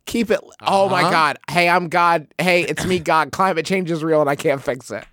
[0.05, 0.39] Keep it.
[0.61, 1.11] Oh my Uh-huh.
[1.11, 1.37] God.
[1.49, 2.27] Hey, I'm God.
[2.37, 3.31] Hey, it's me, God.
[3.31, 5.05] Climate change is real, and I can't fix it.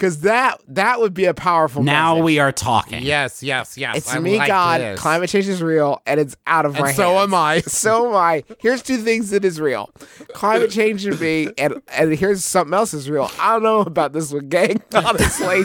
[0.00, 1.82] Because that that would be a powerful.
[1.82, 2.24] now message.
[2.24, 3.02] we are talking.
[3.02, 3.98] Yes, yes, yes.
[3.98, 4.80] It's I me, like God.
[4.80, 4.98] this.
[4.98, 7.24] Climate change is real, and it's out of And my so hands.
[7.24, 7.60] am I.
[7.66, 8.44] So am I.
[8.60, 9.90] Here's two things that is real:
[10.32, 13.30] climate change and me, and and here's something else is real.
[13.38, 14.82] I don't know about this one, gang.
[14.94, 15.64] Honestly,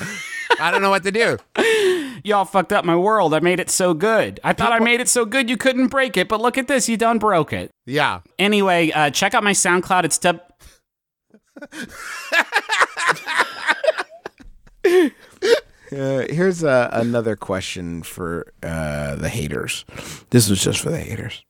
[0.60, 1.38] I don't know what to do.
[2.26, 3.34] Y'all fucked up my world.
[3.34, 4.42] I made it so good.
[4.44, 6.90] I thought I made it so good you couldn't break it, but look at this.
[6.90, 7.72] You done broke it.
[7.86, 8.20] Yeah.
[8.38, 10.04] Anyway, uh, check out my SoundCloud.
[10.04, 10.42] It's dub-
[15.92, 19.86] uh, here's uh, another question for uh, the haters.
[20.30, 21.44] This was just for the haters.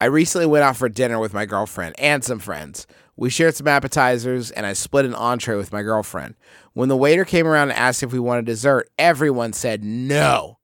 [0.00, 2.86] I recently went out for dinner with my girlfriend and some friends.
[3.16, 6.36] We shared some appetizers, and I split an entree with my girlfriend.
[6.72, 10.58] When the waiter came around and asked if we wanted dessert, everyone said no.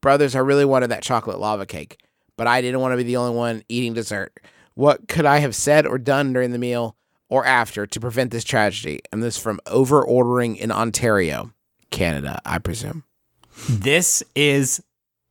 [0.00, 1.98] Brothers, I really wanted that chocolate lava cake,
[2.36, 4.38] but I didn't want to be the only one eating dessert.
[4.74, 6.96] What could I have said or done during the meal
[7.32, 9.00] or after to prevent this tragedy?
[9.10, 11.52] And this from over ordering in Ontario,
[11.90, 13.04] Canada, I presume.
[13.68, 14.82] this is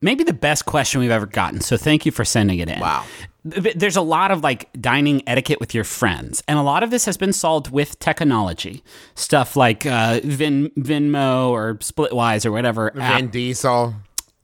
[0.02, 1.62] maybe the best question we've ever gotten.
[1.62, 2.80] So thank you for sending it in.
[2.80, 3.06] Wow.
[3.44, 7.06] There's a lot of like dining etiquette with your friends, and a lot of this
[7.06, 8.84] has been solved with technology.
[9.16, 12.96] Stuff like uh, Vin, Venmo or Splitwise or whatever.
[13.00, 13.96] app- Vin Diesel.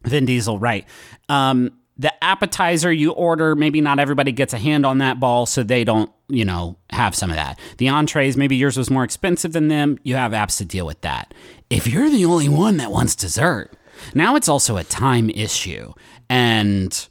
[0.03, 0.85] Vin Diesel, right.
[1.29, 5.63] Um, the appetizer you order, maybe not everybody gets a hand on that ball, so
[5.63, 7.59] they don't, you know, have some of that.
[7.77, 9.97] The entrees, maybe yours was more expensive than them.
[10.03, 11.33] You have apps to deal with that.
[11.69, 13.71] If you're the only one that wants dessert,
[14.13, 15.93] now it's also a time issue.
[16.29, 17.07] And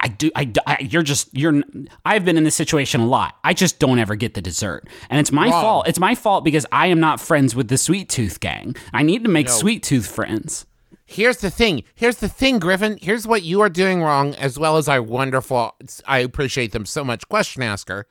[0.00, 0.30] I do.
[0.34, 0.78] I, I.
[0.80, 1.28] You're just.
[1.36, 1.62] You're.
[2.04, 3.36] I've been in this situation a lot.
[3.44, 5.62] I just don't ever get the dessert, and it's my Wrong.
[5.62, 5.88] fault.
[5.88, 8.74] It's my fault because I am not friends with the Sweet Tooth gang.
[8.92, 10.66] I need to make Sweet Tooth friends.
[11.06, 11.84] Here's the thing.
[11.94, 12.98] Here's the thing, Griffin.
[13.00, 15.74] Here's what you are doing wrong, as well as our wonderful,
[16.06, 18.06] I appreciate them so much, question asker.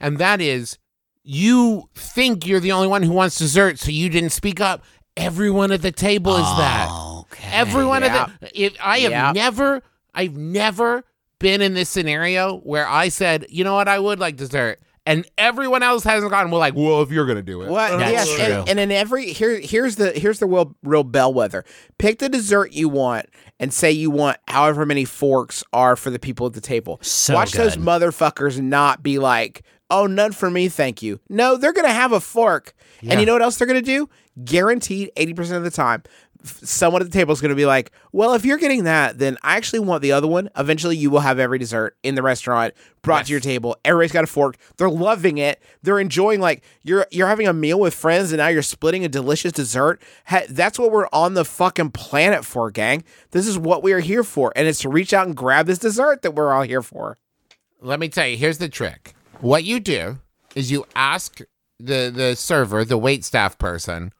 [0.00, 0.78] And that is,
[1.22, 4.82] you think you're the only one who wants dessert, so you didn't speak up.
[5.16, 6.88] Everyone at the table is that.
[7.20, 7.48] Okay.
[7.52, 8.28] Everyone Yeah.
[8.32, 8.60] at the.
[8.62, 9.32] If, I have Yeah.
[9.32, 9.82] never,
[10.14, 11.04] I've never
[11.38, 14.80] been in this scenario where I said, you know what, I would like dessert.
[15.08, 16.50] And everyone else hasn't gotten.
[16.50, 17.98] We're like, well, if you're gonna do it, What?
[17.98, 18.44] That's yes, true.
[18.44, 21.64] and, and in every here, here's the here's the real real bellwether.
[21.98, 23.26] Pick the dessert you want,
[23.58, 26.98] and say you want however many forks are for the people at the table.
[27.02, 31.72] So Watch those motherfuckers not be like, "Oh, none for me, thank you." No, they're
[31.72, 34.08] gonna have a fork, and you know what else they're gonna do?
[34.44, 36.12] Guaranteed, eighty percent of the time, f-
[36.44, 39.56] someone at the table is gonna be like, "Well, if you're getting that, then I
[39.56, 43.26] actually want the other one." Eventually, you will have every dessert in the restaurant brought
[43.26, 43.76] to your table.
[43.84, 44.56] Everybody's got a fork.
[44.76, 45.60] They're loving it.
[45.82, 49.08] They're enjoying like you're you're having a meal with friends, and now you're splitting a
[49.08, 50.00] delicious dessert.
[50.26, 53.04] Ha- that's what we're on the fucking planet for, gang.
[53.32, 55.78] This is what we are here for, and it's to reach out and grab this
[55.78, 57.16] dessert that we're all here for.
[57.80, 59.14] Let me tell you, here's the trick.
[59.40, 60.18] What you do
[60.54, 61.40] is you ask
[61.78, 64.12] the the server, the wait staff person,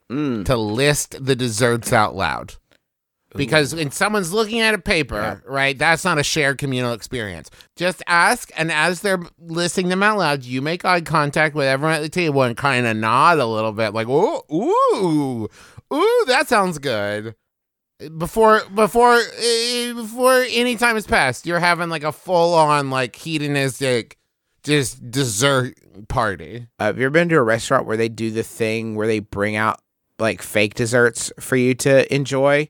[0.45, 2.55] to list the desserts out loud.
[3.35, 7.51] Because when someone's looking at a paper, right, that's not a shared communal experience.
[7.77, 11.97] Just ask, and as they're listing them out loud, you make eye contact with everyone
[11.97, 15.49] at the table and kind of nod a little bit, like, "Ooh, ooh,
[15.93, 17.35] ooh, that sounds good."
[18.17, 23.17] before before uh, before any time has passed you're having like a full on like
[23.17, 24.18] hedonistic
[24.69, 25.75] just dessert
[26.09, 29.07] party Uh, have you ever been to a restaurant where they do the thing where
[29.09, 29.81] they bring out
[30.21, 32.69] like fake desserts for you to enjoy,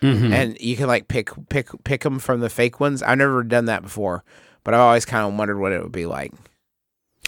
[0.00, 0.32] Mhm.
[0.32, 3.02] and you can like pick pick pick them from the fake ones?
[3.02, 4.24] I've never done that before,
[4.64, 6.32] but I've always kind of wondered what it would be like.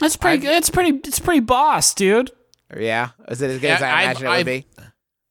[0.00, 0.38] That's pretty.
[0.38, 0.54] good.
[0.56, 0.98] It's pretty.
[1.04, 2.30] It's pretty boss, dude.
[2.76, 4.66] Yeah, is it as good Yeah, as I I've- imagine it would I've- be?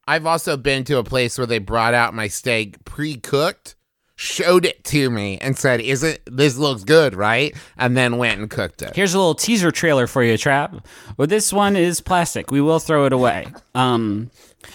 [0.07, 3.75] i've also been to a place where they brought out my steak pre-cooked
[4.15, 6.21] showed it to me and said "Is it?
[6.31, 10.05] this looks good right and then went and cooked it Here's a little teaser trailer
[10.07, 10.75] for you, Trap.
[11.17, 12.51] Well, this one is plastic.
[12.51, 13.47] We will throw it away.
[13.73, 14.29] Um,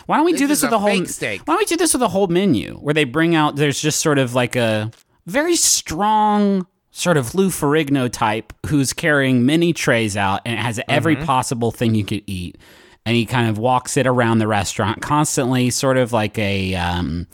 [0.07, 1.05] why don't we do This this with a a whole?
[1.07, 1.43] steak.
[1.47, 3.57] Why don't we do this with a whole menu where they bring out?
[3.57, 4.91] There's just sort of like a
[5.27, 10.81] very strong sort of Lou Ferrigno type who's carrying many trays out and it has
[10.89, 11.25] every Mm-hmm.
[11.27, 12.59] possible thing you could eat.
[13.07, 17.27] And he kind of walks it around the restaurant constantly, sort of like a, um,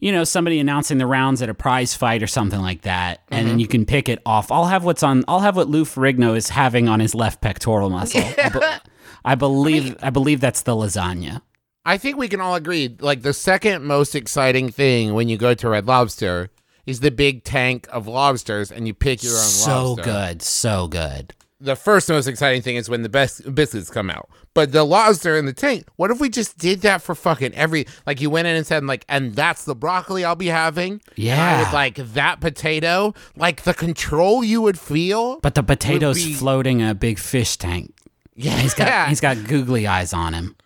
[0.00, 3.20] you know, somebody announcing the rounds at a prize fight or something like that.
[3.28, 3.48] And Mm-hmm.
[3.48, 4.50] then you can pick it off.
[4.52, 7.90] I'll have what's on, I'll have what Lou Ferrigno is having on his left pectoral
[7.90, 8.22] muscle.
[8.38, 8.60] I, be-
[9.24, 11.40] I believe, I believe that's the lasagna.
[11.86, 15.52] I think we can all agree like the second most exciting thing when you go
[15.54, 16.48] to Red Lobster
[16.86, 20.02] is the big tank of lobsters and you pick your own So lobster.
[20.04, 20.42] good.
[20.42, 21.34] So good.
[21.64, 24.28] The first most exciting thing is when the best biscuits come out.
[24.52, 27.86] But the lobster in the tank, what if we just did that for fucking every
[28.06, 31.00] like you went in and said like and that's the broccoli I'll be having?
[31.16, 31.64] Yeah.
[31.64, 35.40] would like that potato, like the control you would feel.
[35.40, 37.94] But the potato's be- floating in a big fish tank.
[38.36, 40.56] yeah, He's got he's got googly eyes on him.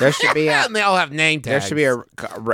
[0.00, 1.96] There should be a and they all have name there should be a,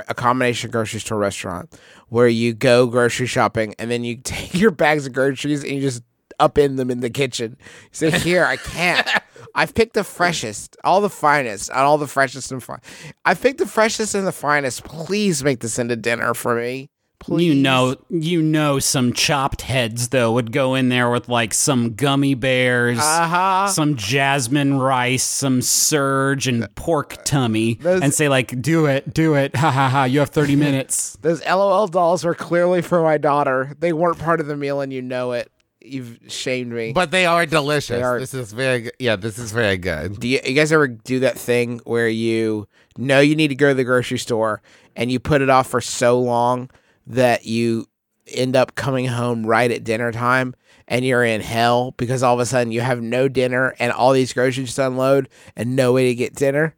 [0.09, 1.73] a combination grocery store restaurant
[2.09, 5.81] where you go grocery shopping and then you take your bags of groceries and you
[5.81, 6.03] just
[6.41, 7.57] upend them in the kitchen.
[7.93, 9.09] Say, "Here, I can't."
[9.55, 12.81] I've picked the freshest, all the finest, and all the freshest and fine.
[13.25, 14.85] I've picked the freshest and the finest.
[14.85, 16.91] Please make this into dinner for me.
[17.21, 17.47] Please.
[17.47, 21.95] You know, you know, some chopped heads though would go in there with like some
[21.95, 23.67] gummy bears, Uh-huh.
[23.67, 29.35] some jasmine rice, some surge, and pork tummy, Those- and say like, "Do it, do
[29.35, 30.05] it, ha ha ha!
[30.05, 33.73] You have thirty minutes." Those LOL dolls were clearly for my daughter.
[33.81, 35.51] They weren't part of the meal, and you know it.
[35.89, 36.93] You've shamed me.
[36.93, 37.97] But they are delicious.
[37.97, 38.93] They are- This is very good.
[38.99, 40.21] Yeah, this is very good.
[40.21, 43.69] Do you, you guys ever do that thing where you know you need to go
[43.69, 44.63] to the grocery store
[44.97, 46.71] and you put it off for so long
[47.07, 47.87] that you
[48.27, 50.55] end up coming home right at dinner time
[50.87, 54.13] and you're in hell because all of a sudden you have no dinner and all
[54.13, 56.75] these groceries to unload and no way to get dinner?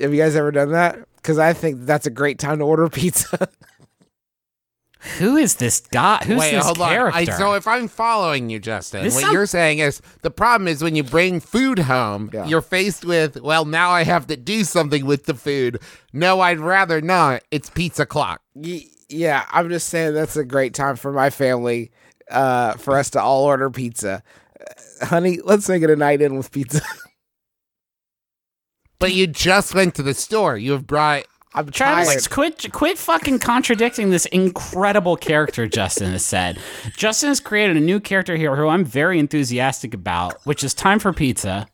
[0.00, 0.98] Have you guys ever done that?
[1.16, 3.48] Because I think that's a great time to order pizza.
[5.18, 6.18] Who is this guy?
[6.26, 7.16] Who's Wait, this hold character?
[7.18, 7.28] on.
[7.28, 10.68] I, so if I'm following you, Justin, This what sound- you're saying is the problem
[10.68, 12.46] is when you bring food home, Yeah.
[12.46, 15.80] you're faced with, well, now I have to do something with the food.
[16.12, 17.42] No, I'd rather not.
[17.50, 18.42] It's pizza clock.
[18.54, 21.90] Ye- Yeah, I'm just saying that's a great time for my family,
[22.30, 24.22] uh, for us to all order pizza.
[25.00, 26.80] Uh, honey, let's make it a night in with pizza.
[28.98, 30.56] But you just went to the store.
[30.58, 31.24] You have brought.
[31.52, 32.30] I'm Travis, tired.
[32.30, 36.58] quit quit fucking contradicting this incredible character Justin has said.
[36.96, 41.00] Justin has created a new character here who I'm very enthusiastic about, which is time
[41.00, 41.66] for pizza.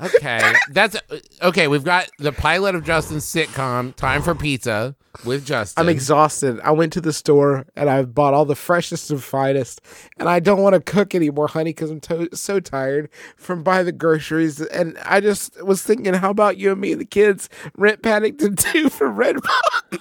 [0.00, 0.96] Okay, that's
[1.42, 1.66] okay.
[1.68, 5.82] We've got the pilot of Justin's sitcom, Time for Pizza, with Justin.
[5.82, 6.60] I'm exhausted.
[6.60, 9.80] I went to the store and I bought all the freshest and finest,
[10.18, 13.86] and I don't want to cook anymore, honey, because I'm to- so tired from buying
[13.86, 14.60] the groceries.
[14.60, 18.56] And I just was thinking, how about you and me, and the kids, rent Paddington
[18.56, 20.00] 2 for Redbox?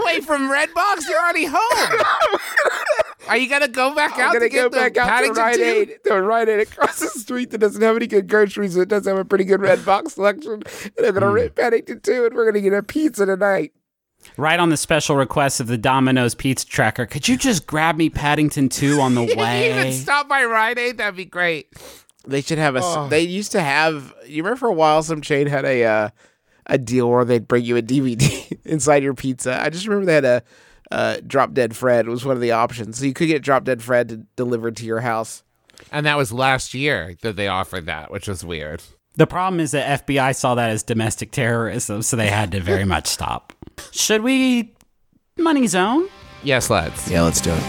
[0.00, 2.00] Wait, from Redbox, you're already home.
[3.28, 5.10] Are you gonna go back I'm out gonna to go get the back out to
[5.10, 5.62] Paddington Rite 2?
[5.62, 8.88] Aid, to Rite Aid across the street that doesn't have any good groceries, but it
[8.88, 10.62] does have a pretty good Redbox selection.
[10.96, 13.72] And I'm gonna rent Paddington 2, and we're gonna get a pizza tonight.
[14.36, 18.10] Right on the special request of the Domino's Pizza Tracker, could you just grab me
[18.10, 19.92] Paddington 2 on the Even way?
[19.92, 21.72] stop by Rite Aid, that'd be great.
[22.26, 23.06] They should have a.
[23.08, 24.12] They used to have.
[24.26, 26.08] You remember for a while, some chain had a uh,
[26.66, 29.62] a deal where they'd bring you a DVD inside your pizza.
[29.62, 30.42] I just remember they had a
[30.90, 33.82] uh, Drop Dead Fred was one of the options, so you could get Drop Dead
[33.82, 35.42] Fred to, delivered to your house.
[35.92, 38.82] And that was last year that they offered that, which was weird.
[39.14, 42.84] The problem is that FBI saw that as domestic terrorism, so they had to very
[42.96, 43.52] much stop.
[43.92, 44.74] Should we
[45.38, 46.08] money zone?
[46.42, 47.10] Yes, let's.
[47.10, 47.62] Yeah, let's do it.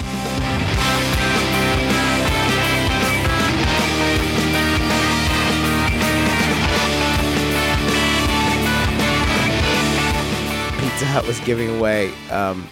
[10.79, 12.67] Pizza Hut was giving away um,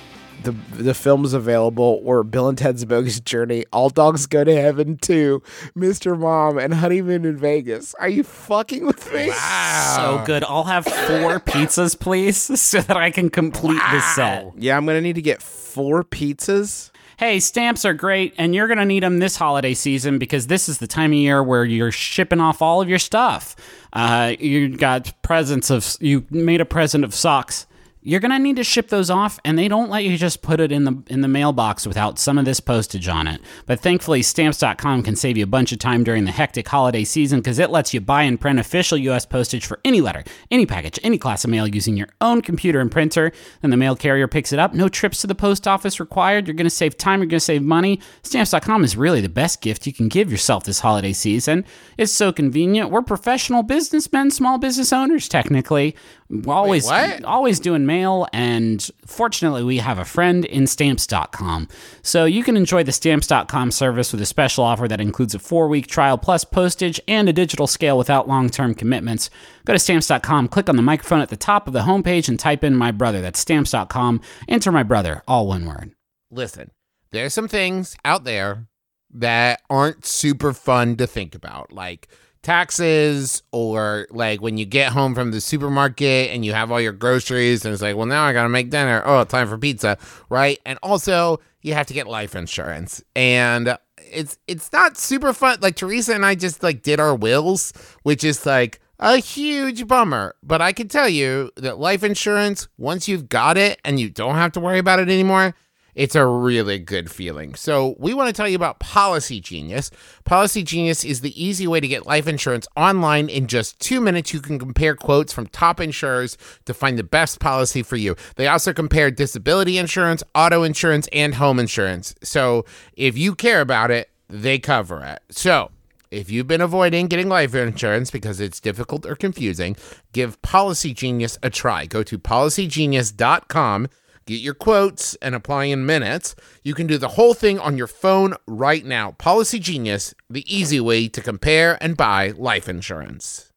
[0.46, 4.98] the the films available were Bill and Ted's Bogus Journey, All Dogs Go to Heaven
[4.98, 5.42] 2,
[5.78, 6.18] Mr.
[6.18, 7.94] Mom, and Honeymoon in Vegas.
[7.96, 9.30] Are you fucking with me?
[9.30, 9.96] Wow.
[9.98, 10.44] So good.
[10.44, 14.54] I'll have four pizzas, please, so that I can complete this set.
[14.58, 16.92] Yeah, I'm gonna need to get four pizzas.
[17.18, 20.68] Hey, stamps are great, and you're going to need them this holiday season because this
[20.68, 23.56] is the time of year where you're shipping off all of your stuff.
[23.94, 27.68] Uh, you got presents of, you made a present of socks.
[28.08, 30.60] You're going to need to ship those off, and they don't let you just put
[30.60, 33.42] it in the in the mailbox without some of this postage on it.
[33.66, 37.40] But thankfully, stamps.com can save you a bunch of time during the hectic holiday season
[37.40, 39.26] because it lets you buy and print official U.S.
[39.26, 42.92] postage for any letter, any package, any class of mail using your own computer and
[42.92, 43.32] printer.
[43.62, 44.76] Then the mail carrier picks it up.
[44.76, 46.46] No trips to the post office required.
[46.46, 47.22] You're going to save time.
[47.22, 48.00] You're going to save money.
[48.22, 51.66] Stamps.com is really the best gift you can give yourself this holiday season.
[51.98, 52.92] It's so convenient.
[52.92, 55.96] We're professional businessmen, small business owners, technically.
[56.28, 57.24] We're always, what?
[57.24, 61.68] always doing mail, and fortunately, we have a friend in stamps.com.
[62.02, 65.68] So you can enjoy the stamps.com service with a special offer that includes a four
[65.68, 69.30] week trial plus postage and a digital scale without long term commitments.
[69.66, 72.64] Go to stamps.com, click on the microphone at the top of the homepage, and type
[72.64, 73.22] in my brother.
[73.22, 74.20] That's stamps.com.
[74.48, 75.92] Enter my brother, all one word.
[76.32, 76.72] Listen,
[77.12, 78.68] there's some things out there
[79.14, 82.08] that aren't super fun to think about, like
[82.46, 86.94] taxes or like when you get home from the supermarket and you have all your
[86.94, 89.02] groceries and it's like, well, now I got to make dinner.
[89.04, 89.98] Oh, time for pizza,
[90.30, 90.60] right?
[90.66, 93.04] And also, you have to get life insurance.
[93.16, 95.58] And it's it's not super fun.
[95.62, 100.36] Like Teresa and I just like did our wills, which is like a huge bummer.
[100.44, 104.36] But I can tell you that life insurance, once you've got it and you don't
[104.36, 105.56] have to worry about it anymore,
[105.96, 107.56] it's a really good feeling.
[107.56, 109.92] So, we want to tell you about Policy Genius.
[110.26, 114.34] Policy Genius is the easy way to get life insurance online in just two minutes.
[114.34, 118.16] You can compare quotes from top insurers to find the best policy for you.
[118.36, 122.14] They also compare disability insurance, auto insurance, and home insurance.
[122.22, 125.22] So, if you care about it, they cover it.
[125.30, 125.72] So,
[126.12, 129.76] if you've been avoiding getting life insurance because it's difficult or confusing,
[130.14, 131.86] give Policy Genius a try.
[131.86, 133.90] Go to policygenius.com,
[134.26, 136.36] get your quotes, and apply in minutes.
[136.64, 139.12] You can do the whole thing on your phone right now.
[139.12, 143.52] Policy Genius, the easy way to compare and buy life insurance.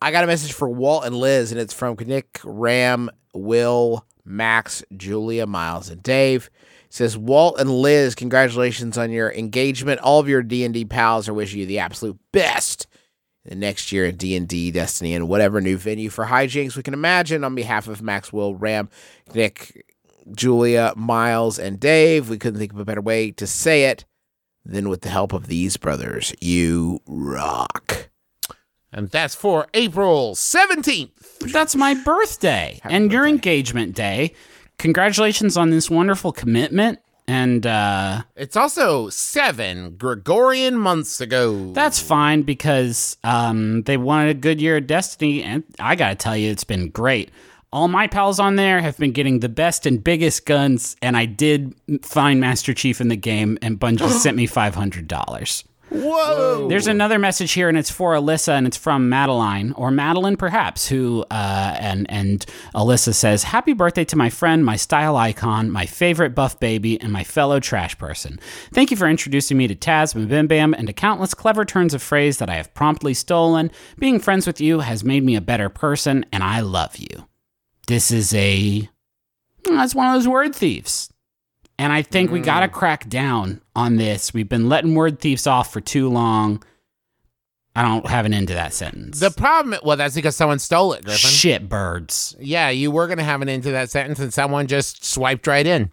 [0.00, 4.84] I got a message for Walt and Liz, and it's from Nick, Ram, Will, Max,
[4.96, 6.50] Julia, Miles, and Dave.
[6.86, 10.00] It says Walt and Liz, congratulations on your engagement.
[10.00, 12.86] All of your D and D pals are wishing you the absolute best
[13.44, 16.82] the next year in D and D, Destiny, and whatever new venue for hijinks we
[16.82, 17.44] can imagine.
[17.44, 18.88] On behalf of Max, Will, Ram,
[19.34, 19.84] Nick,
[20.34, 24.04] Julia, Miles, and Dave, we couldn't think of a better way to say it
[24.64, 26.34] than with the help of these brothers.
[26.40, 28.08] You rock.
[28.92, 31.52] And that's for April 17th.
[31.52, 34.32] That's my birthday and your engagement day.
[34.78, 36.98] Congratulations on this wonderful commitment.
[37.28, 41.72] And uh, It's also seven Gregorian months ago.
[41.72, 45.42] that's fine because um, they wanted a good year of Destiny.
[45.42, 47.30] And I got to tell you, it's been great.
[47.72, 51.26] All my pals on there have been getting the best and biggest guns, and I
[51.26, 55.64] did find Master Chief in the game, and Bungie sent me $500.
[55.88, 56.68] Whoa.
[56.68, 60.88] There's another message here, and it's for Alyssa, and it's from Madeline or Madeline, perhaps.
[60.88, 62.44] Who uh, and and
[62.74, 67.12] Alyssa says, "Happy birthday to my friend, my style icon, my favorite buff baby, and
[67.12, 68.40] my fellow trash person.
[68.72, 71.94] Thank you for introducing me to Taz, and Bim Bam, and to countless clever turns
[71.94, 73.70] of phrase that I have promptly stolen.
[73.96, 77.28] Being friends with you has made me a better person, and I love you.
[77.86, 78.88] This is a
[79.64, 81.12] hmm, that's one of those word thieves."
[81.78, 82.72] And I think we got to mm.
[82.72, 84.32] crack down on this.
[84.32, 86.62] We've been letting word thieves off for too long.
[87.74, 89.20] I don't have an end to that sentence.
[89.20, 91.30] The problem, well, that's because someone stole it, Griffin.
[91.30, 92.34] shit birds.
[92.40, 95.46] Yeah, you were going to have an end to that sentence, and someone just swiped
[95.46, 95.92] right in.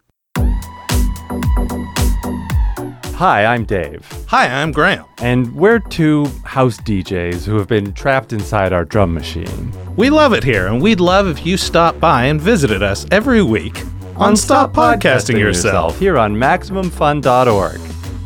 [3.16, 5.06] Hi, I'm Dave, Hi, I'm Graham.
[5.20, 9.72] and we're two house DJs who have been trapped inside our drum machine.
[9.96, 13.44] We love it here, and we'd love if you stopped by and visited us every
[13.44, 13.82] week
[14.18, 15.98] on Stop Podcasting Yourself.
[16.00, 17.80] here on MaximumFun.org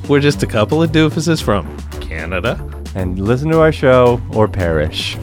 [0.09, 2.57] We're just a couple of doofuses from Canada.
[2.95, 5.17] and listen to our show or perish.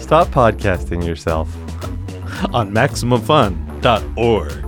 [0.00, 1.48] Stop podcasting yourself.
[2.54, 4.63] on MaximumFun.org.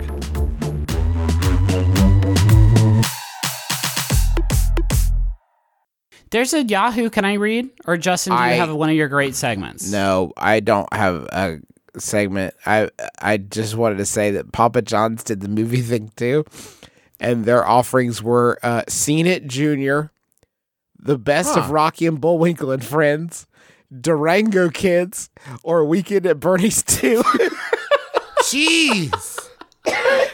[6.31, 7.09] There's a Yahoo.
[7.11, 7.71] Can I read?
[7.87, 9.91] Or Justin, do you have one of your great segments?
[9.91, 11.61] No, I don't have a
[11.99, 12.55] segment.
[12.67, 16.45] I I just wanted to say that Papa John's did the movie thing too,
[17.21, 20.11] and their offerings were uh, Scene It Junior,
[20.99, 23.47] The Best of Rocky and Bullwinkle and Friends,
[24.01, 25.31] Durango Kids,
[25.63, 27.23] or Weekend at Bernie's too.
[28.43, 29.49] Jeez.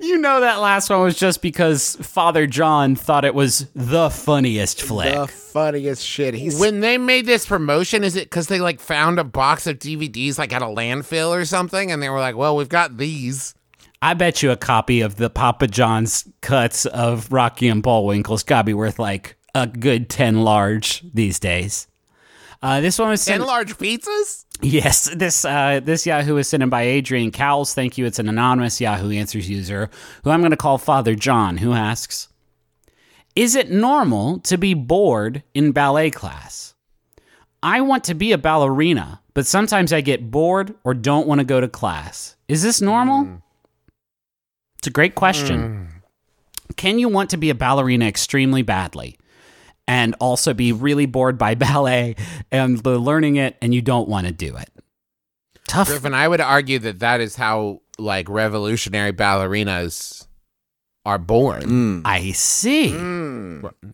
[0.00, 4.82] You know that last one was just because Father John thought it was the funniest
[4.82, 5.14] flick.
[5.14, 6.34] the funniest shit.
[6.34, 9.78] He's when they made this promotion, is it because they like found a box of
[9.78, 13.54] DVDs like at a landfill or something, and they were like, "Well, we've got these."
[14.02, 18.58] I bet you a copy of the Papa John's cuts of Rocky and Bullwinkle's got
[18.58, 21.86] to be worth like a good 10 large these days.
[22.60, 24.43] Uh, this one was Ten large pizzas.
[24.62, 27.74] Yes, this uh, this Yahoo is sent in by Adrian Cowles.
[27.74, 28.06] Thank you.
[28.06, 29.90] It's an anonymous Yahoo Answers user
[30.22, 32.28] who I'm going to call Father John, who asks
[33.36, 36.74] Is it normal to be bored in ballet class?
[37.62, 41.44] I want to be a ballerina, but sometimes I get bored or don't want to
[41.44, 42.36] go to class.
[42.46, 43.42] Is this normal?
[44.78, 45.88] It's a great question.
[46.76, 49.16] Can you want to be a ballerina extremely badly?
[49.86, 52.16] And also be really bored by ballet
[52.50, 54.70] and the learning it and you don't want to do it.
[55.66, 55.88] Tough.
[55.88, 60.26] Griffin, I would argue that that is how like revolutionary ballerinas
[61.06, 62.94] are born, I see.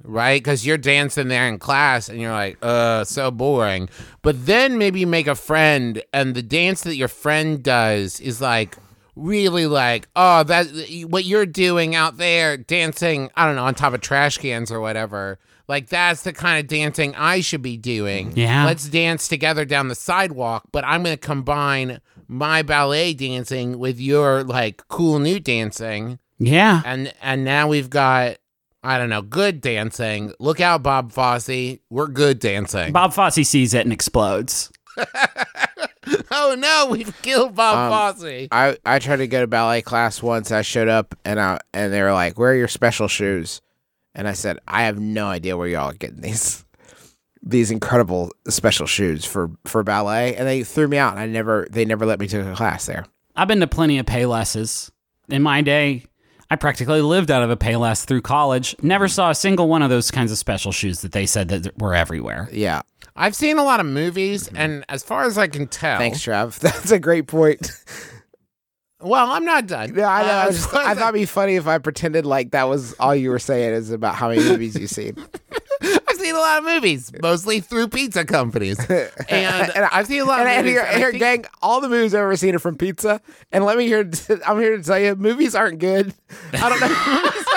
[0.04, 0.40] right?
[0.40, 3.88] Because you're dancing there in class and you're like, uh, so boring.
[4.22, 8.40] But then maybe you make a friend, and the dance that your friend does is
[8.40, 8.76] like
[9.16, 10.66] really like, oh, that
[11.08, 14.80] what you're doing out there, dancing, I don't know, on top of trash cans or
[14.80, 15.40] whatever.
[15.70, 18.32] Like that's the kind of dancing I should be doing.
[18.36, 18.66] Yeah.
[18.66, 24.00] Let's dance together down the sidewalk, but I'm going to combine my ballet dancing with
[24.00, 26.82] your like cool new dancing Yeah.
[26.84, 28.38] and and now we've got
[28.82, 30.32] I don't know, good dancing.
[30.40, 31.78] Look out, Bob Fosse.
[31.90, 32.92] We're good dancing.
[32.92, 34.72] Bob Fosse sees it and explodes.
[36.32, 38.48] oh no, we've killed Bob Um, Fosse.
[38.50, 40.50] I I tried to go to ballet class once.
[40.50, 43.60] I showed up and I and they were like, "Where are your special shoes?"
[44.14, 46.64] And I said, "I have no idea where y'all are getting these
[47.42, 51.12] these incredible special shoes for for ballet." And they threw me out.
[51.12, 53.06] And I never they never let me take a class there.
[53.36, 54.90] I've been to plenty of Paylesses.
[55.28, 56.04] In my day,
[56.50, 58.74] I practically lived out of a Payless through college.
[58.82, 61.78] Never saw a single one of those kinds of special shoes that they said that
[61.78, 62.48] were everywhere.
[62.52, 62.82] Yeah.
[63.14, 66.58] I've seen a lot of movies, and as far as I can tell, Thanks, Trav.
[66.60, 67.70] That's a great point.
[69.02, 69.94] Well, I'm not done.
[69.94, 70.28] Yeah, I know.
[70.28, 73.14] Uh, I, just, I thought it'd be funny if I pretended like that was all
[73.14, 75.16] you were saying is about how many movies you've seen.
[76.30, 80.20] I've seen a lot of movies, mostly through pizza companies, and, And I- I've seen
[80.22, 80.72] a lot of and movies.
[80.72, 83.20] here, and I here, think- gang, all the movies I've ever seen are from Pizza.
[83.52, 84.08] And let me hear,
[84.46, 86.14] I'm here to tell you, movies aren't good.
[86.54, 86.86] I don't know.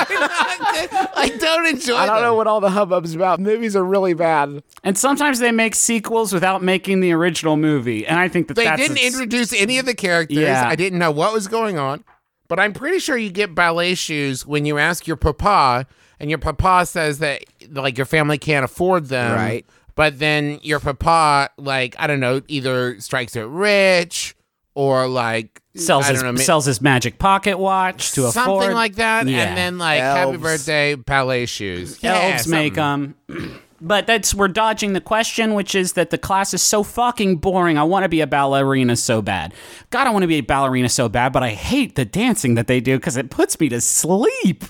[1.15, 1.95] I don't enjoy.
[1.95, 3.39] I don't know what all the hubbub's about.
[3.39, 4.63] Movies are really bad.
[4.83, 8.05] And sometimes they make sequels without making the original movie.
[8.05, 10.37] And I think that They that's didn't introduce any of the characters.
[10.37, 10.67] Yeah.
[10.67, 12.03] I didn't know what was going on.
[12.49, 15.87] But I'm pretty sure you get ballet shoes when you ask your papa,
[16.19, 19.35] and your papa says that like your family can't afford them.
[19.35, 19.65] Right.
[19.95, 24.35] But then your papa, like, I don't know, either strikes it rich
[24.75, 29.27] or like sells his know, sells his magic pocket watch to something afford like that.
[29.27, 29.43] Yeah.
[29.43, 32.03] And then like happy birthday ballet shoes.
[32.03, 33.15] elves Yeah, make something.
[33.27, 33.61] them.
[33.81, 37.77] But that's we're dodging the question, which is that the class is so fucking boring.
[37.77, 39.53] I want to be a ballerina so bad.
[39.89, 42.67] God, I want to be a ballerina so bad, but I hate the dancing that
[42.67, 44.63] they do because it puts me to sleep.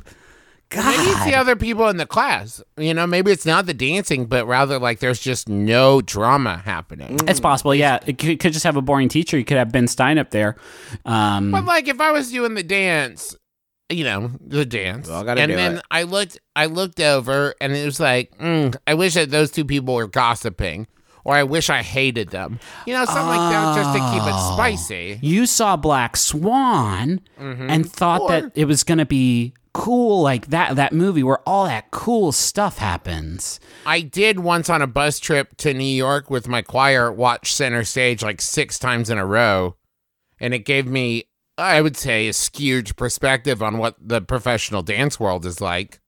[0.74, 0.86] God.
[0.97, 2.61] Maybe it's the other people in the class.
[2.78, 7.19] You know, maybe it's not the dancing, but rather like there's just no drama happening.
[7.28, 7.99] It's possible, yeah.
[8.05, 9.38] It could, could just have a boring teacher.
[9.38, 10.55] You could have Ben Stein up there.
[11.05, 13.36] Um, But like if I was doing the dance,
[13.89, 15.86] you know, the dance, Well, I gotta and then it.
[15.91, 19.65] I looked, I looked over, and it was like, mm, I wish that those two
[19.65, 20.88] people were gossiping,
[21.26, 22.59] or I wish I hated them.
[22.88, 24.53] You know, something like that, just to keep it Oh.
[24.55, 25.19] spicy.
[25.21, 30.76] you saw Black Swan and thought that it was going to be cool like that
[30.76, 33.59] that movie where all that cool stuff happens.
[33.86, 37.84] I did once on a bus trip to New York with my choir watch Center
[37.84, 39.76] Stage like six times in a row,
[40.39, 41.26] and it gave me,
[41.57, 45.99] I would say, a skewed perspective on what the professional dance world is like.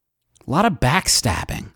[0.47, 1.71] A lot of backstabbing.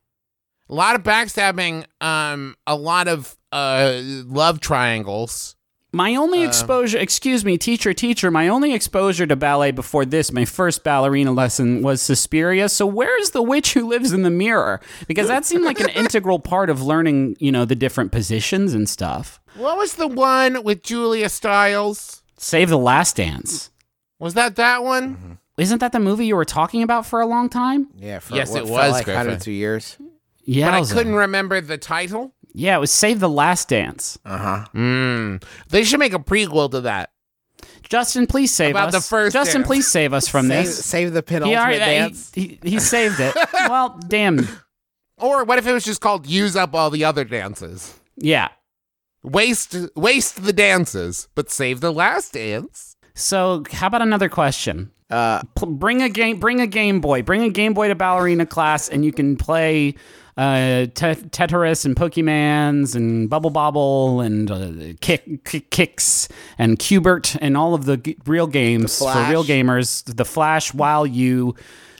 [0.70, 5.56] A lot of backstabbing, um, a lot of uh, love triangles.
[5.92, 10.32] My only um, exposure, excuse me, teacher, teacher, my only exposure to ballet before this,
[10.32, 12.70] my first ballerina lesson was Suspiria.
[12.70, 14.82] So where's the witch who lives in the mirror?
[15.08, 18.88] Because that seemed like an integral part of learning, you know, the different positions and
[18.88, 19.40] stuff.
[19.56, 22.22] What was the one with Julia Stiles?
[22.38, 23.72] Save the Last Dance.
[24.20, 25.16] Was that that one?
[25.16, 25.32] Mm-hmm.
[25.58, 27.88] Isn't that the movie you were talking about for a long time?
[27.98, 29.22] Yeah, for Yes, what it was, like Griffin.
[29.28, 29.98] 102 years.
[30.46, 32.34] Yeah, But I couldn't remember the title.
[32.54, 34.18] Yeah, it was Save the Last Dance.
[34.26, 34.66] Uh huh.
[34.74, 35.43] Mm.
[35.70, 37.12] They should make a prequel to that.
[37.84, 38.93] Justin, please save About us.
[38.93, 39.68] the first Justin, dance.
[39.68, 40.86] please save us from Save, this.
[40.86, 42.32] save the He, already, dance.
[42.34, 43.36] he, he, he saved it.
[43.54, 44.47] well, damn.
[45.18, 48.00] Or what if it was just called "Use Up All the Other Dances"?
[48.16, 48.50] Yeah.
[49.24, 52.95] Waste, waste the dances, but save the last dance.
[53.16, 54.91] So, how about another question?
[55.10, 56.39] Uh, bring a game.
[56.39, 57.22] Bring a Game Boy.
[57.24, 59.95] Bring a Game Boy to ballerina class, and you can play
[60.38, 67.36] uh, te- Tetris and Pokemans and Bubble Bobble and uh, kick, kick kicks and Cubert
[67.41, 70.03] and all of the g- real games The for real gamers.
[70.16, 71.55] The Flash, while you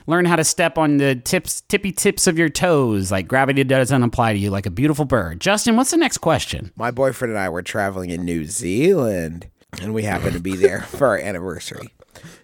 [0.06, 4.02] learn how to step on the tips, tippy tips of your toes, like gravity doesn't
[4.02, 5.40] apply to you, like a beautiful bird.
[5.40, 6.72] Justin, what's the next question?
[6.76, 9.48] my boyfriend and I were traveling in New Zealand,
[9.82, 11.88] and we happened to be there for our anniversary.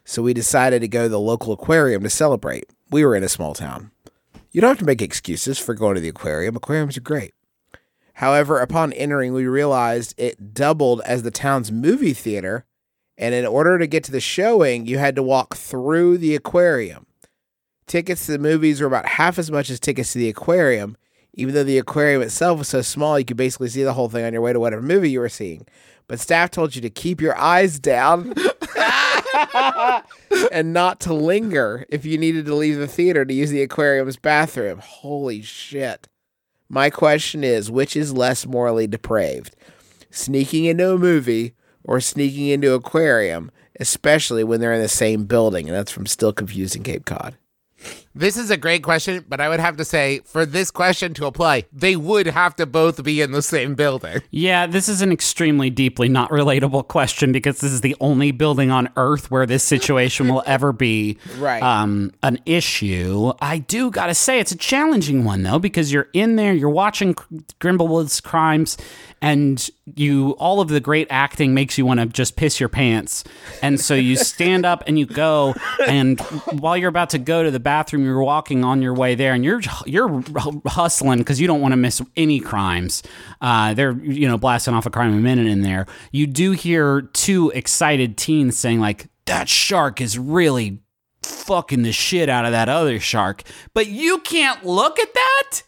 [0.09, 2.71] So we decided to go to the local aquarium to celebrate.
[2.91, 3.91] We were in a small town.
[4.53, 6.55] You don't have to make excuses for going to the aquarium.
[6.55, 7.35] Aquariums are great.
[8.15, 12.65] However, upon entering, we realized it doubled as the town's movie theater,
[13.19, 17.07] and in order to get to the showing, you had to walk through the aquarium.
[17.89, 20.97] Tickets to the movies were about half as much as tickets to the aquarium,
[21.35, 24.25] even though the aquarium itself was so small you could basically see the whole thing
[24.25, 25.67] on your way to whatever movie you were seeing.
[26.07, 28.33] But staff told you to keep your eyes down
[30.53, 34.17] and not to linger if you needed to leave the theater to use the aquarium's
[34.17, 34.81] bathroom.
[34.83, 36.09] Holy shit.
[36.69, 39.55] My question is which is less morally depraved?
[40.11, 41.55] Sneaking into a movie
[41.85, 45.69] or sneaking into an aquarium, especially when they're in the same building?
[45.69, 47.37] And that's from Still Confusing Cape Cod.
[48.19, 51.27] This is a great question, but I would have to say for this question to
[51.27, 54.23] apply, they would have to both be in the same building.
[54.31, 58.71] Yeah, this is an extremely deeply not relatable question because this is the only building
[58.71, 61.63] on Earth where this situation will ever be Right.
[61.63, 63.33] um, an issue.
[63.43, 67.15] I do gotta say it's a challenging one though because you're in there, you're watching
[67.61, 68.79] Grimblewood's crimes,
[69.21, 73.25] and you all of the great acting makes you want to just piss your pants,
[73.63, 75.55] and so you stand up and you go,
[75.87, 76.19] and
[76.61, 79.45] while you're about to go to the bathroom, you're walking on your way there, and
[79.45, 80.23] you're you're
[80.67, 83.03] hustling because you don't want to miss any crimes.
[83.41, 85.87] Uh, they're you know blasting off a crime a minute in there.
[86.13, 90.81] You do hear two excited teens saying like, "That shark is really."
[91.23, 93.43] Fucking the shit out of that other shark,
[93.75, 95.63] but you can't look at that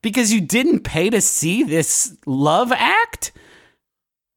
[0.00, 3.32] because you didn't pay to see this love act.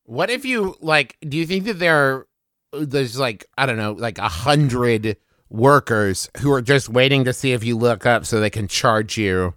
[0.05, 1.17] What if you like?
[1.21, 2.25] Do you think that there,
[2.73, 5.17] there's like I don't know, like a hundred
[5.53, 9.17] workers who are just waiting to see if you look up so they can charge
[9.17, 9.53] you?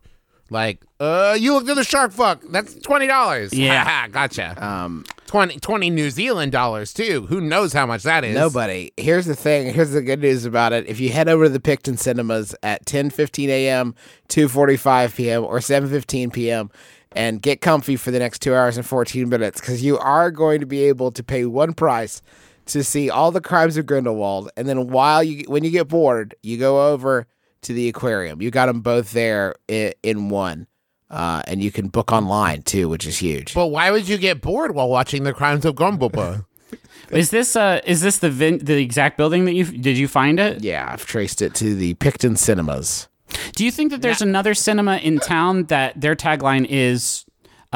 [0.49, 2.41] Like, uh, you looked at the shark fuck.
[2.51, 3.53] That's twenty dollars.
[3.53, 4.07] Yeah.
[4.09, 4.65] gotcha.
[4.65, 7.27] Um, 20, 20 New Zealand dollars too.
[7.27, 8.37] Who knows how much that is?
[8.37, 8.93] Nobody.
[8.97, 9.75] Here's the thing.
[9.75, 10.87] Here's the good news about it.
[10.87, 13.97] If you head over to the Picton Cinemas at 10:15 a.m.,
[14.29, 16.71] 2:45 p.m., or 7:15 p.m.
[17.11, 20.61] and get comfy for the next two hours and 14 minutes, because you are going
[20.61, 22.23] to be able to pay one price
[22.67, 26.35] to see all the crimes of Grindelwald, and then while you when you get bored,
[26.43, 27.27] you go over
[27.63, 28.43] to the aquarium.
[28.43, 30.67] You got them both there in, in one,
[31.11, 33.55] uh, and you can book online too, which is huge.
[33.55, 36.45] But why would you get bored while watching the crimes of Gumblepa?
[37.11, 40.41] Is this uh is this the vin- the exact building that you did you find
[40.41, 40.65] it?
[40.65, 43.07] yeah, I've traced it to the Picton Cinemas.
[43.55, 47.25] Do you think that there's another cinema in town that their tagline is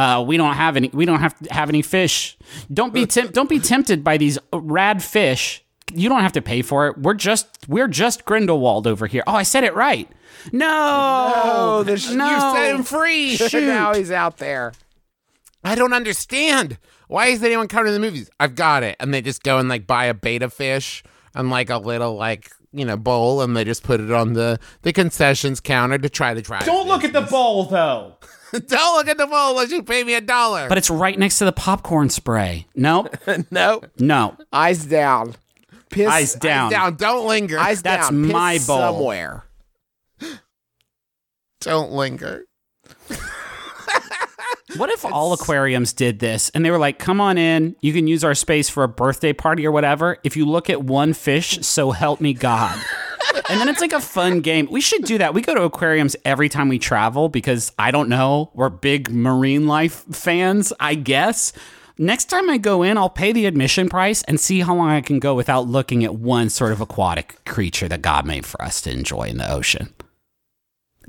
[0.01, 2.39] uh, we don't have any we don't have to have any fish.
[2.73, 5.63] Don't be temp- don't be tempted by these rad fish.
[5.93, 6.97] You don't have to pay for it.
[6.97, 9.23] We're just we're just Grindelwald over here.
[9.27, 10.09] Oh, I said it right.
[10.53, 11.33] No.
[11.35, 12.31] Oh, the sh- no.
[12.31, 13.37] You set him free.
[13.61, 14.73] now he's out there.
[15.63, 16.79] I don't understand.
[17.09, 18.31] Why is anyone coming to the movies?
[18.41, 18.97] I've got it.
[19.01, 21.03] And they just go and like buy a beta fish
[21.35, 24.59] and like a little like, you know, bowl and they just put it on the,
[24.81, 26.61] the concessions counter to try to try.
[26.61, 28.17] Don't look at the bowl though.
[28.67, 30.69] Don't look at the bowl unless you pay me a dollar.
[30.69, 32.67] But it's right next to the popcorn spray.
[32.75, 33.15] Nope.
[33.51, 34.37] No, No.
[34.53, 35.35] eyes down.
[35.91, 36.71] Piss Eyes down.
[36.71, 36.97] down.
[36.97, 37.59] Don't linger.
[37.59, 38.23] Eyes That's down.
[38.25, 38.79] Piss my bowl.
[38.79, 39.45] somewhere.
[41.61, 42.45] don't linger.
[44.77, 48.07] What if all aquariums did this and they were like, come on in, you can
[48.07, 50.19] use our space for a birthday party or whatever.
[50.23, 52.79] If you look at one fish, so help me God.
[53.49, 54.69] and then it's like a fun game.
[54.71, 55.35] We should do that.
[55.35, 59.67] We go to aquariums every time we travel because I don't know, we're big marine
[59.67, 61.53] life fans, I guess.
[61.99, 65.03] Next time I go in, I'll pay the admission price and see how long I
[65.03, 68.81] can go without looking at one sort of aquatic creature that God made for us
[68.83, 69.93] to enjoy in the ocean.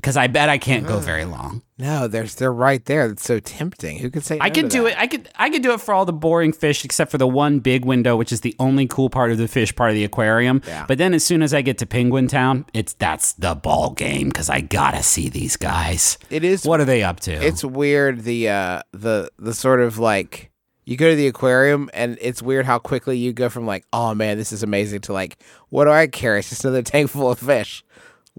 [0.01, 1.61] Because I bet I can't go very long.
[1.77, 3.05] No, there's they're right there.
[3.05, 3.99] It's so tempting.
[3.99, 4.39] Who could say?
[4.41, 4.93] I no could do that?
[4.93, 4.99] it.
[4.99, 5.29] I could.
[5.35, 8.15] I could do it for all the boring fish, except for the one big window,
[8.15, 10.61] which is the only cool part of the fish part of the aquarium.
[10.65, 10.85] Yeah.
[10.87, 14.29] But then, as soon as I get to Penguin Town, it's that's the ball game
[14.29, 16.17] because I gotta see these guys.
[16.31, 16.65] It is.
[16.65, 17.31] What are they up to?
[17.33, 20.51] It's weird the uh the the sort of like
[20.85, 24.13] you go to the aquarium and it's weird how quickly you go from like oh
[24.15, 25.37] man this is amazing to like
[25.69, 27.83] what do I care it's just another tank full of fish.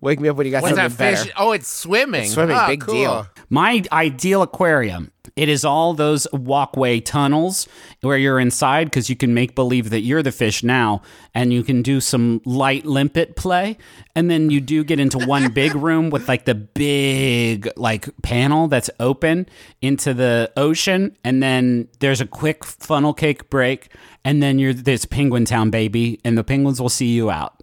[0.02, 1.20] Wake me up when you got What's something that fish?
[1.26, 1.34] better.
[1.38, 2.24] Oh, it's swimming.
[2.24, 2.94] It's swimming, Ah, big cool.
[2.94, 3.26] deal.
[3.48, 5.12] My ideal aquarium.
[5.36, 7.66] It is all those walkway tunnels
[8.02, 11.00] where you're inside because you can make believe that you're the fish now
[11.34, 13.78] and you can do some light limpet play.
[14.16, 18.66] And then you do get into one big room with like the big like panel
[18.68, 19.46] that's open
[19.80, 21.16] into the ocean.
[21.24, 23.88] And then there's a quick funnel cake break.
[24.24, 27.61] And then you're this penguin town baby and the penguins will see you out.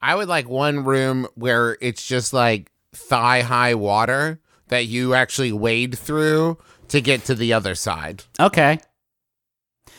[0.00, 5.52] I would like one room where it's just like thigh high water that you actually
[5.52, 8.24] wade through to get to the other side.
[8.38, 8.78] Okay.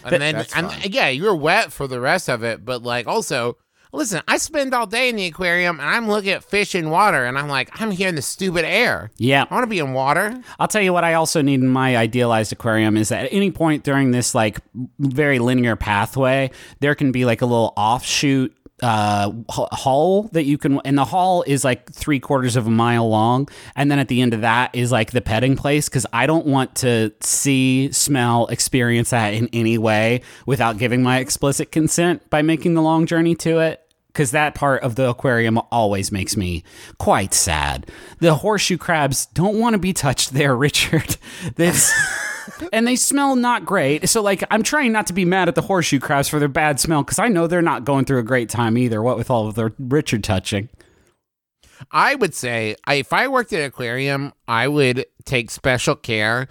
[0.03, 0.79] And then, and fun.
[0.85, 3.57] yeah, you're wet for the rest of it, but like also,
[3.91, 7.25] listen, I spend all day in the aquarium and I'm looking at fish in water
[7.25, 9.11] and I'm like, I'm here in the stupid air.
[9.17, 9.45] Yeah.
[9.49, 10.41] I want to be in water.
[10.59, 13.51] I'll tell you what I also need in my idealized aquarium is that at any
[13.51, 14.59] point during this like
[14.99, 20.79] very linear pathway, there can be like a little offshoot uh hall that you can
[20.85, 24.21] and the hall is like three quarters of a mile long and then at the
[24.21, 28.45] end of that is like the petting place because i don't want to see smell
[28.47, 33.33] experience that in any way without giving my explicit consent by making the long journey
[33.33, 33.83] to it
[34.17, 36.63] because that part of the aquarium always makes me
[36.97, 37.85] quite sad.
[38.17, 41.17] The horseshoe crabs don't want to be touched there, Richard.
[41.55, 41.93] That's
[42.71, 44.09] and they smell not great.
[44.09, 46.79] So like I'm trying not to be mad at the horseshoe crabs for their bad
[46.79, 49.01] smell because I know they're not going through a great time either.
[49.01, 50.69] What with all of their Richard touching.
[51.91, 56.47] I would say if I worked at an aquarium, I would take special care,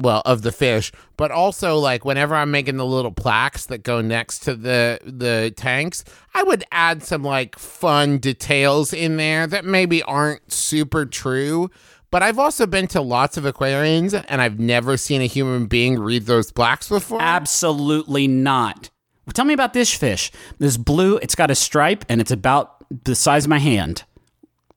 [0.00, 4.00] well, of the fish, but also like whenever I'm making the little plaques that go
[4.00, 9.64] next to the the tanks, I would add some like fun details in there that
[9.64, 11.70] maybe aren't super true.
[12.10, 15.98] But I've also been to lots of aquariums and I've never seen a human being
[15.98, 17.20] read those plaques before.
[17.20, 18.90] Absolutely not.
[19.34, 20.30] Tell me about this fish.
[20.58, 24.04] This blue, it's got a stripe and it's about the size of my hand.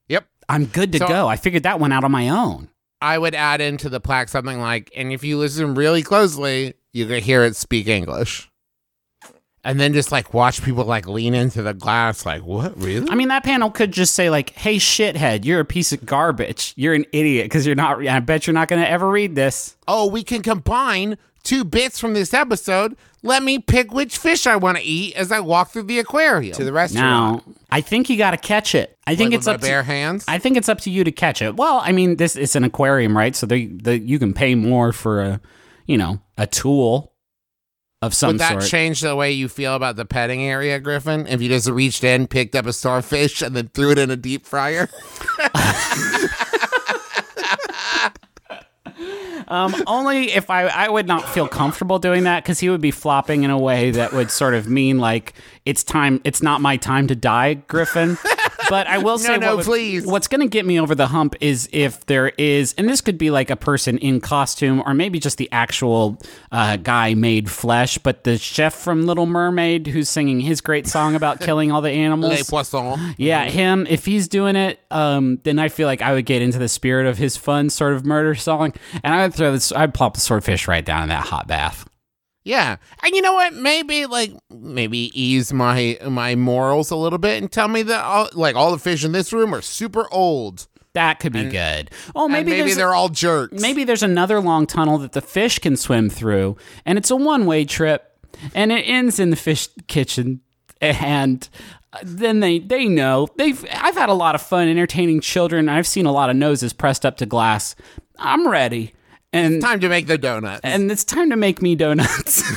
[0.08, 0.26] Yep.
[0.50, 1.28] I'm good to So- go.
[1.28, 2.70] I figured that one out on my own.
[3.02, 7.06] I would add into the plaque something like, and if you listen really closely, you
[7.06, 8.49] can hear it speak English.
[9.64, 13.10] And then just like watch people like lean into the glass, like, what, really?
[13.10, 16.74] I mean, that panel could just say like, "Hey, shithead, you're a piece of garbage.
[16.78, 18.06] You're an idiot because you're not.
[18.08, 22.00] I bet you're not going to ever read this." oh, we can combine two bits
[22.00, 22.96] from this episode.
[23.22, 26.54] Let me pick which fish I want to eat as I walk through the aquarium.
[26.56, 27.46] to the restaurant.
[27.46, 28.98] Now, I think you got to catch it.
[29.06, 29.86] I think Like it's with up my bare to.
[29.88, 30.24] hands.
[30.28, 31.58] I think it's up to you to catch it.
[31.58, 33.36] Well, I mean, this it's an aquarium, right?
[33.36, 35.42] So they, the you can pay more for a,
[35.86, 37.12] you know, a tool
[38.02, 38.66] of some Would that sort.
[38.66, 41.28] change the way you feel about the petting area, Griffin?
[41.28, 44.16] If you just reached in, picked up a starfish, and then threw it in a
[44.16, 44.90] deep fryer?
[49.48, 52.92] Um, only if I I would not feel comfortable doing that because he would be
[52.92, 55.34] flopping in a way that would sort of mean like
[55.66, 56.22] it's time.
[56.24, 58.18] It's not my time to die, Griffin.
[58.70, 60.06] But I will say, no, what would- please.
[60.06, 63.18] What's going to get me over the hump is if there is, and this could
[63.18, 66.20] be like a person in costume, or maybe just the actual
[66.52, 71.16] uh, guy made flesh, but the chef from Little Mermaid who's singing his great song
[71.16, 72.32] about killing all the animals.
[72.32, 73.16] Les poissons.
[73.18, 73.88] Yeah, him.
[73.90, 77.08] If he's doing it, um, then I feel like I would get into the spirit
[77.08, 79.72] of his fun sort of murder song, and I would throw this.
[79.72, 81.89] I'd plop the swordfish right down in that hot bath.
[82.44, 83.54] Yeah, and you know what?
[83.54, 88.30] Maybe like maybe ease my my morals a little bit and tell me that all,
[88.34, 90.68] like all the fish in this room are super old.
[90.94, 91.92] That could be good.
[92.16, 93.62] Oh, maybe maybe they're all jerks.
[93.62, 97.46] maybe there's another long tunnel that the fish can swim through, and it's a one
[97.46, 98.18] way trip,
[98.56, 100.42] and it ends in the fish kitchen,
[100.82, 101.48] and.
[102.04, 103.66] Then they they know they've.
[103.74, 105.68] I've had a lot of fun entertaining children.
[105.68, 107.76] I've seen a lot of noses pressed up to glass.
[108.20, 108.94] I'm ready,
[109.34, 110.62] and it's time to make the donuts.
[110.64, 112.44] and it's time to make me donuts.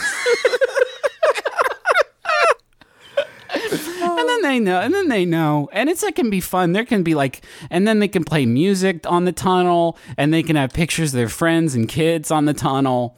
[3.54, 6.72] and then they know, and then they know, and it's it can be fun.
[6.72, 10.42] There can be like, and then they can play music on the tunnel, and they
[10.42, 13.16] can have pictures of their friends and kids on the tunnel.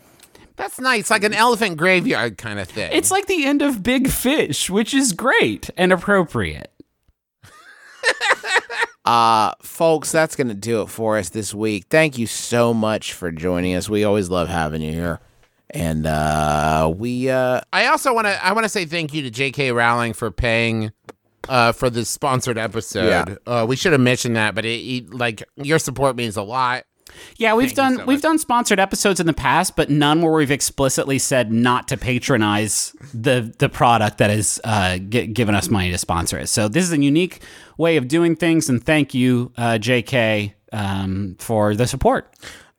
[0.56, 2.90] That's nice, like an elephant graveyard kind of thing.
[2.92, 6.70] It's like the end of Big Fish, which is great and appropriate.
[9.04, 11.86] Uh, folks, that's going to do it for us this week.
[11.90, 13.88] Thank you so much for joining us.
[13.88, 15.20] We always love having you here.
[15.70, 19.30] And uh, we, uh, I also want to I want to say thank you to
[19.30, 19.72] J.K.
[19.72, 20.92] Rowling for paying
[21.48, 23.08] uh, for this sponsored episode.
[23.08, 23.34] Yeah.
[23.46, 26.84] Uh, we should have mentioned that, but it, it, like your support means a lot.
[27.36, 28.22] Yeah, we've Thank done so we've much.
[28.22, 32.94] done sponsored episodes in the past, but none where we've explicitly said not to patronize
[33.12, 36.48] the the product that is uh, gi- given us money to sponsor it.
[36.48, 37.42] So this is a unique
[37.78, 40.54] way of doing things, and thank you, uh, J.K.
[40.72, 42.34] Um, for the support.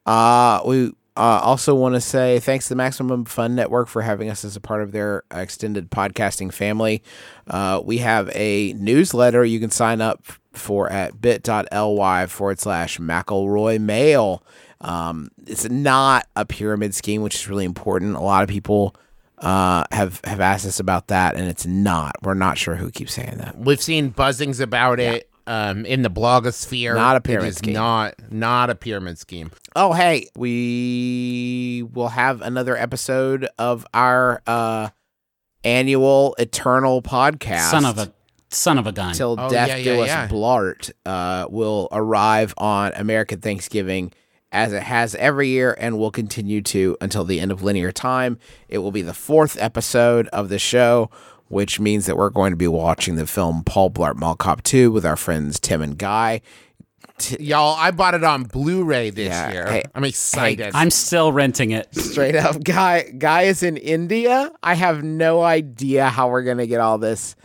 [0.06, 4.30] Uh, we uh, also want to say thanks to the Maximum Fun Network for having
[4.30, 7.02] us as a part of their extended podcasting family.
[7.48, 12.98] Uh, we have a newsletter you can sign up f- for at bit.ly forward slash
[12.98, 14.44] McElroy Mail.
[14.82, 18.16] Um, it's not a pyramid scheme, which is really important.
[18.16, 18.96] A lot of people
[19.40, 22.16] uh, have have asked us about that, and it's not.
[22.22, 23.58] We're not sure who keeps saying that.
[23.58, 26.96] We've seen buzzings about it um, in the blogosphere.
[26.96, 27.74] Not a pyramid It is scheme.
[27.74, 29.52] Not not a pyramid scheme.
[29.76, 34.90] Oh, hey, we will have another episode of our uh,
[35.64, 37.72] annual Eternal podcast.
[37.72, 38.14] Son of a
[38.50, 39.14] son of a gun.
[39.14, 40.28] Till Oh, Death yeah, Do yeah, Us yeah.
[40.28, 44.12] Blart uh, will arrive on American Thanksgiving
[44.52, 48.38] as it has every year and will continue to until the end of linear time.
[48.70, 51.10] It will be the fourth episode of the show,
[51.50, 54.92] which means that we're going to be watching the film Paul Blart Mall Cop 2
[54.92, 56.42] with our friends Tim and Guy.
[57.40, 59.68] Y'all, I bought it on Blu-ray this Yeah, year.
[59.68, 60.72] hey- I'm excited.
[60.74, 61.94] I'm still renting it.
[61.96, 66.80] straight up guy guy is in india i have no idea how we're gonna get
[66.82, 67.36] all this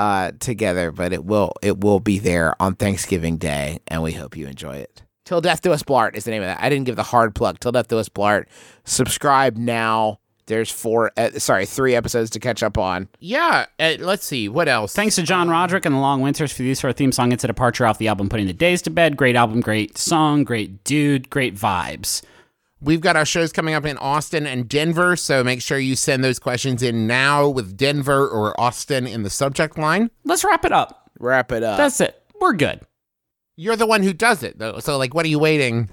[0.00, 4.34] uh together but it will it will be there on thanksgiving day and we hope
[4.34, 6.86] you enjoy it till death do us blart is the name of that i didn't
[6.86, 8.46] give the hard plug till death do us blart
[8.84, 13.66] subscribe now there's four uh, sorry three episodes to catch up on yeah.
[13.78, 14.92] uh, let's see what else.
[14.92, 17.30] Thanks to John Roderick and the Long Winters for the use of our theme song.
[17.30, 19.16] It's a departure off the album Putting the Days to Bed.
[19.16, 22.22] Great album, great song, great dude, great vibes.
[22.82, 26.24] We've got our shows coming up in Austin and Denver, so make sure you send
[26.24, 30.10] those questions in now with Denver or Austin in the subject line.
[30.24, 31.10] Let's wrap it up.
[31.18, 32.22] wrap it up That's it.
[32.40, 32.80] We're good.
[33.56, 34.78] You're the one who does it, though.
[34.78, 35.90] So, like, what are you waiting?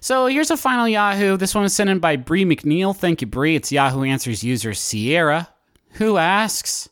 [0.00, 1.36] So here's a final Yahoo.
[1.36, 2.96] This one was sent in by Bree McNeil.
[2.96, 3.56] Thank you, Bree.
[3.56, 5.48] It's Yahoo Answers user Sierra,
[5.94, 6.88] who asks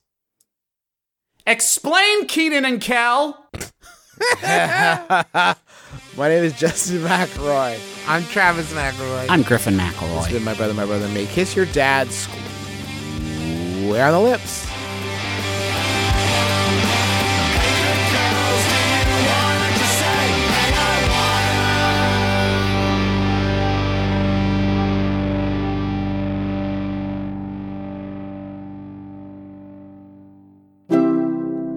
[1.47, 3.49] Explain Kenan and Kel.
[6.17, 7.79] my name is justin mcelroy
[8.09, 9.27] I'm Travis McElroy.
[9.29, 10.31] I'm Griffin it's McElroy.
[10.31, 14.67] been my brother my brother and me kiss your dad square on the lips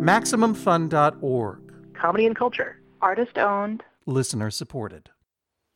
[0.10, 1.60] MaximumFun.org.
[1.94, 2.80] comedy and culture.
[3.02, 3.84] Artist owned.
[4.10, 5.10] Listener supported.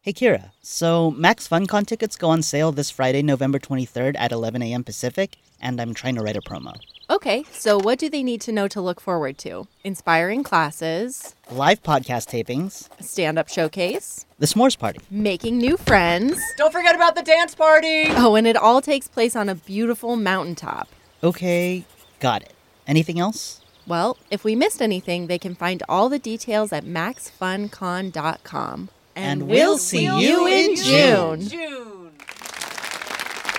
[0.01, 4.61] Hey Kira, so Max FunCon tickets go on sale this Friday, November 23rd at 11
[4.63, 4.83] a.m.
[4.83, 6.73] Pacific, and I'm trying to write a promo.
[7.09, 9.67] Okay, so what do they need to know to look forward to?
[9.83, 14.99] Inspiring classes, Live podcast tapings, stand up showcase, the s'mores party.
[15.11, 16.37] making new friends.
[16.57, 18.05] Don't forget about the dance party.
[18.09, 20.89] Oh, and it all takes place on a beautiful mountaintop.
[21.23, 21.85] Okay,
[22.19, 22.53] got it.
[22.87, 23.61] Anything else?
[23.85, 28.89] Well, if we missed anything, they can find all the details at maxfuncon.com.
[29.15, 31.41] And we'll see you in June.
[31.47, 32.11] June.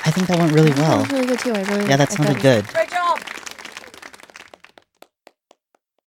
[0.06, 0.98] I think that went really well.
[1.04, 1.52] That was really good too.
[1.52, 2.66] I really, Yeah, that sounded thought- good.
[2.68, 3.18] Great job.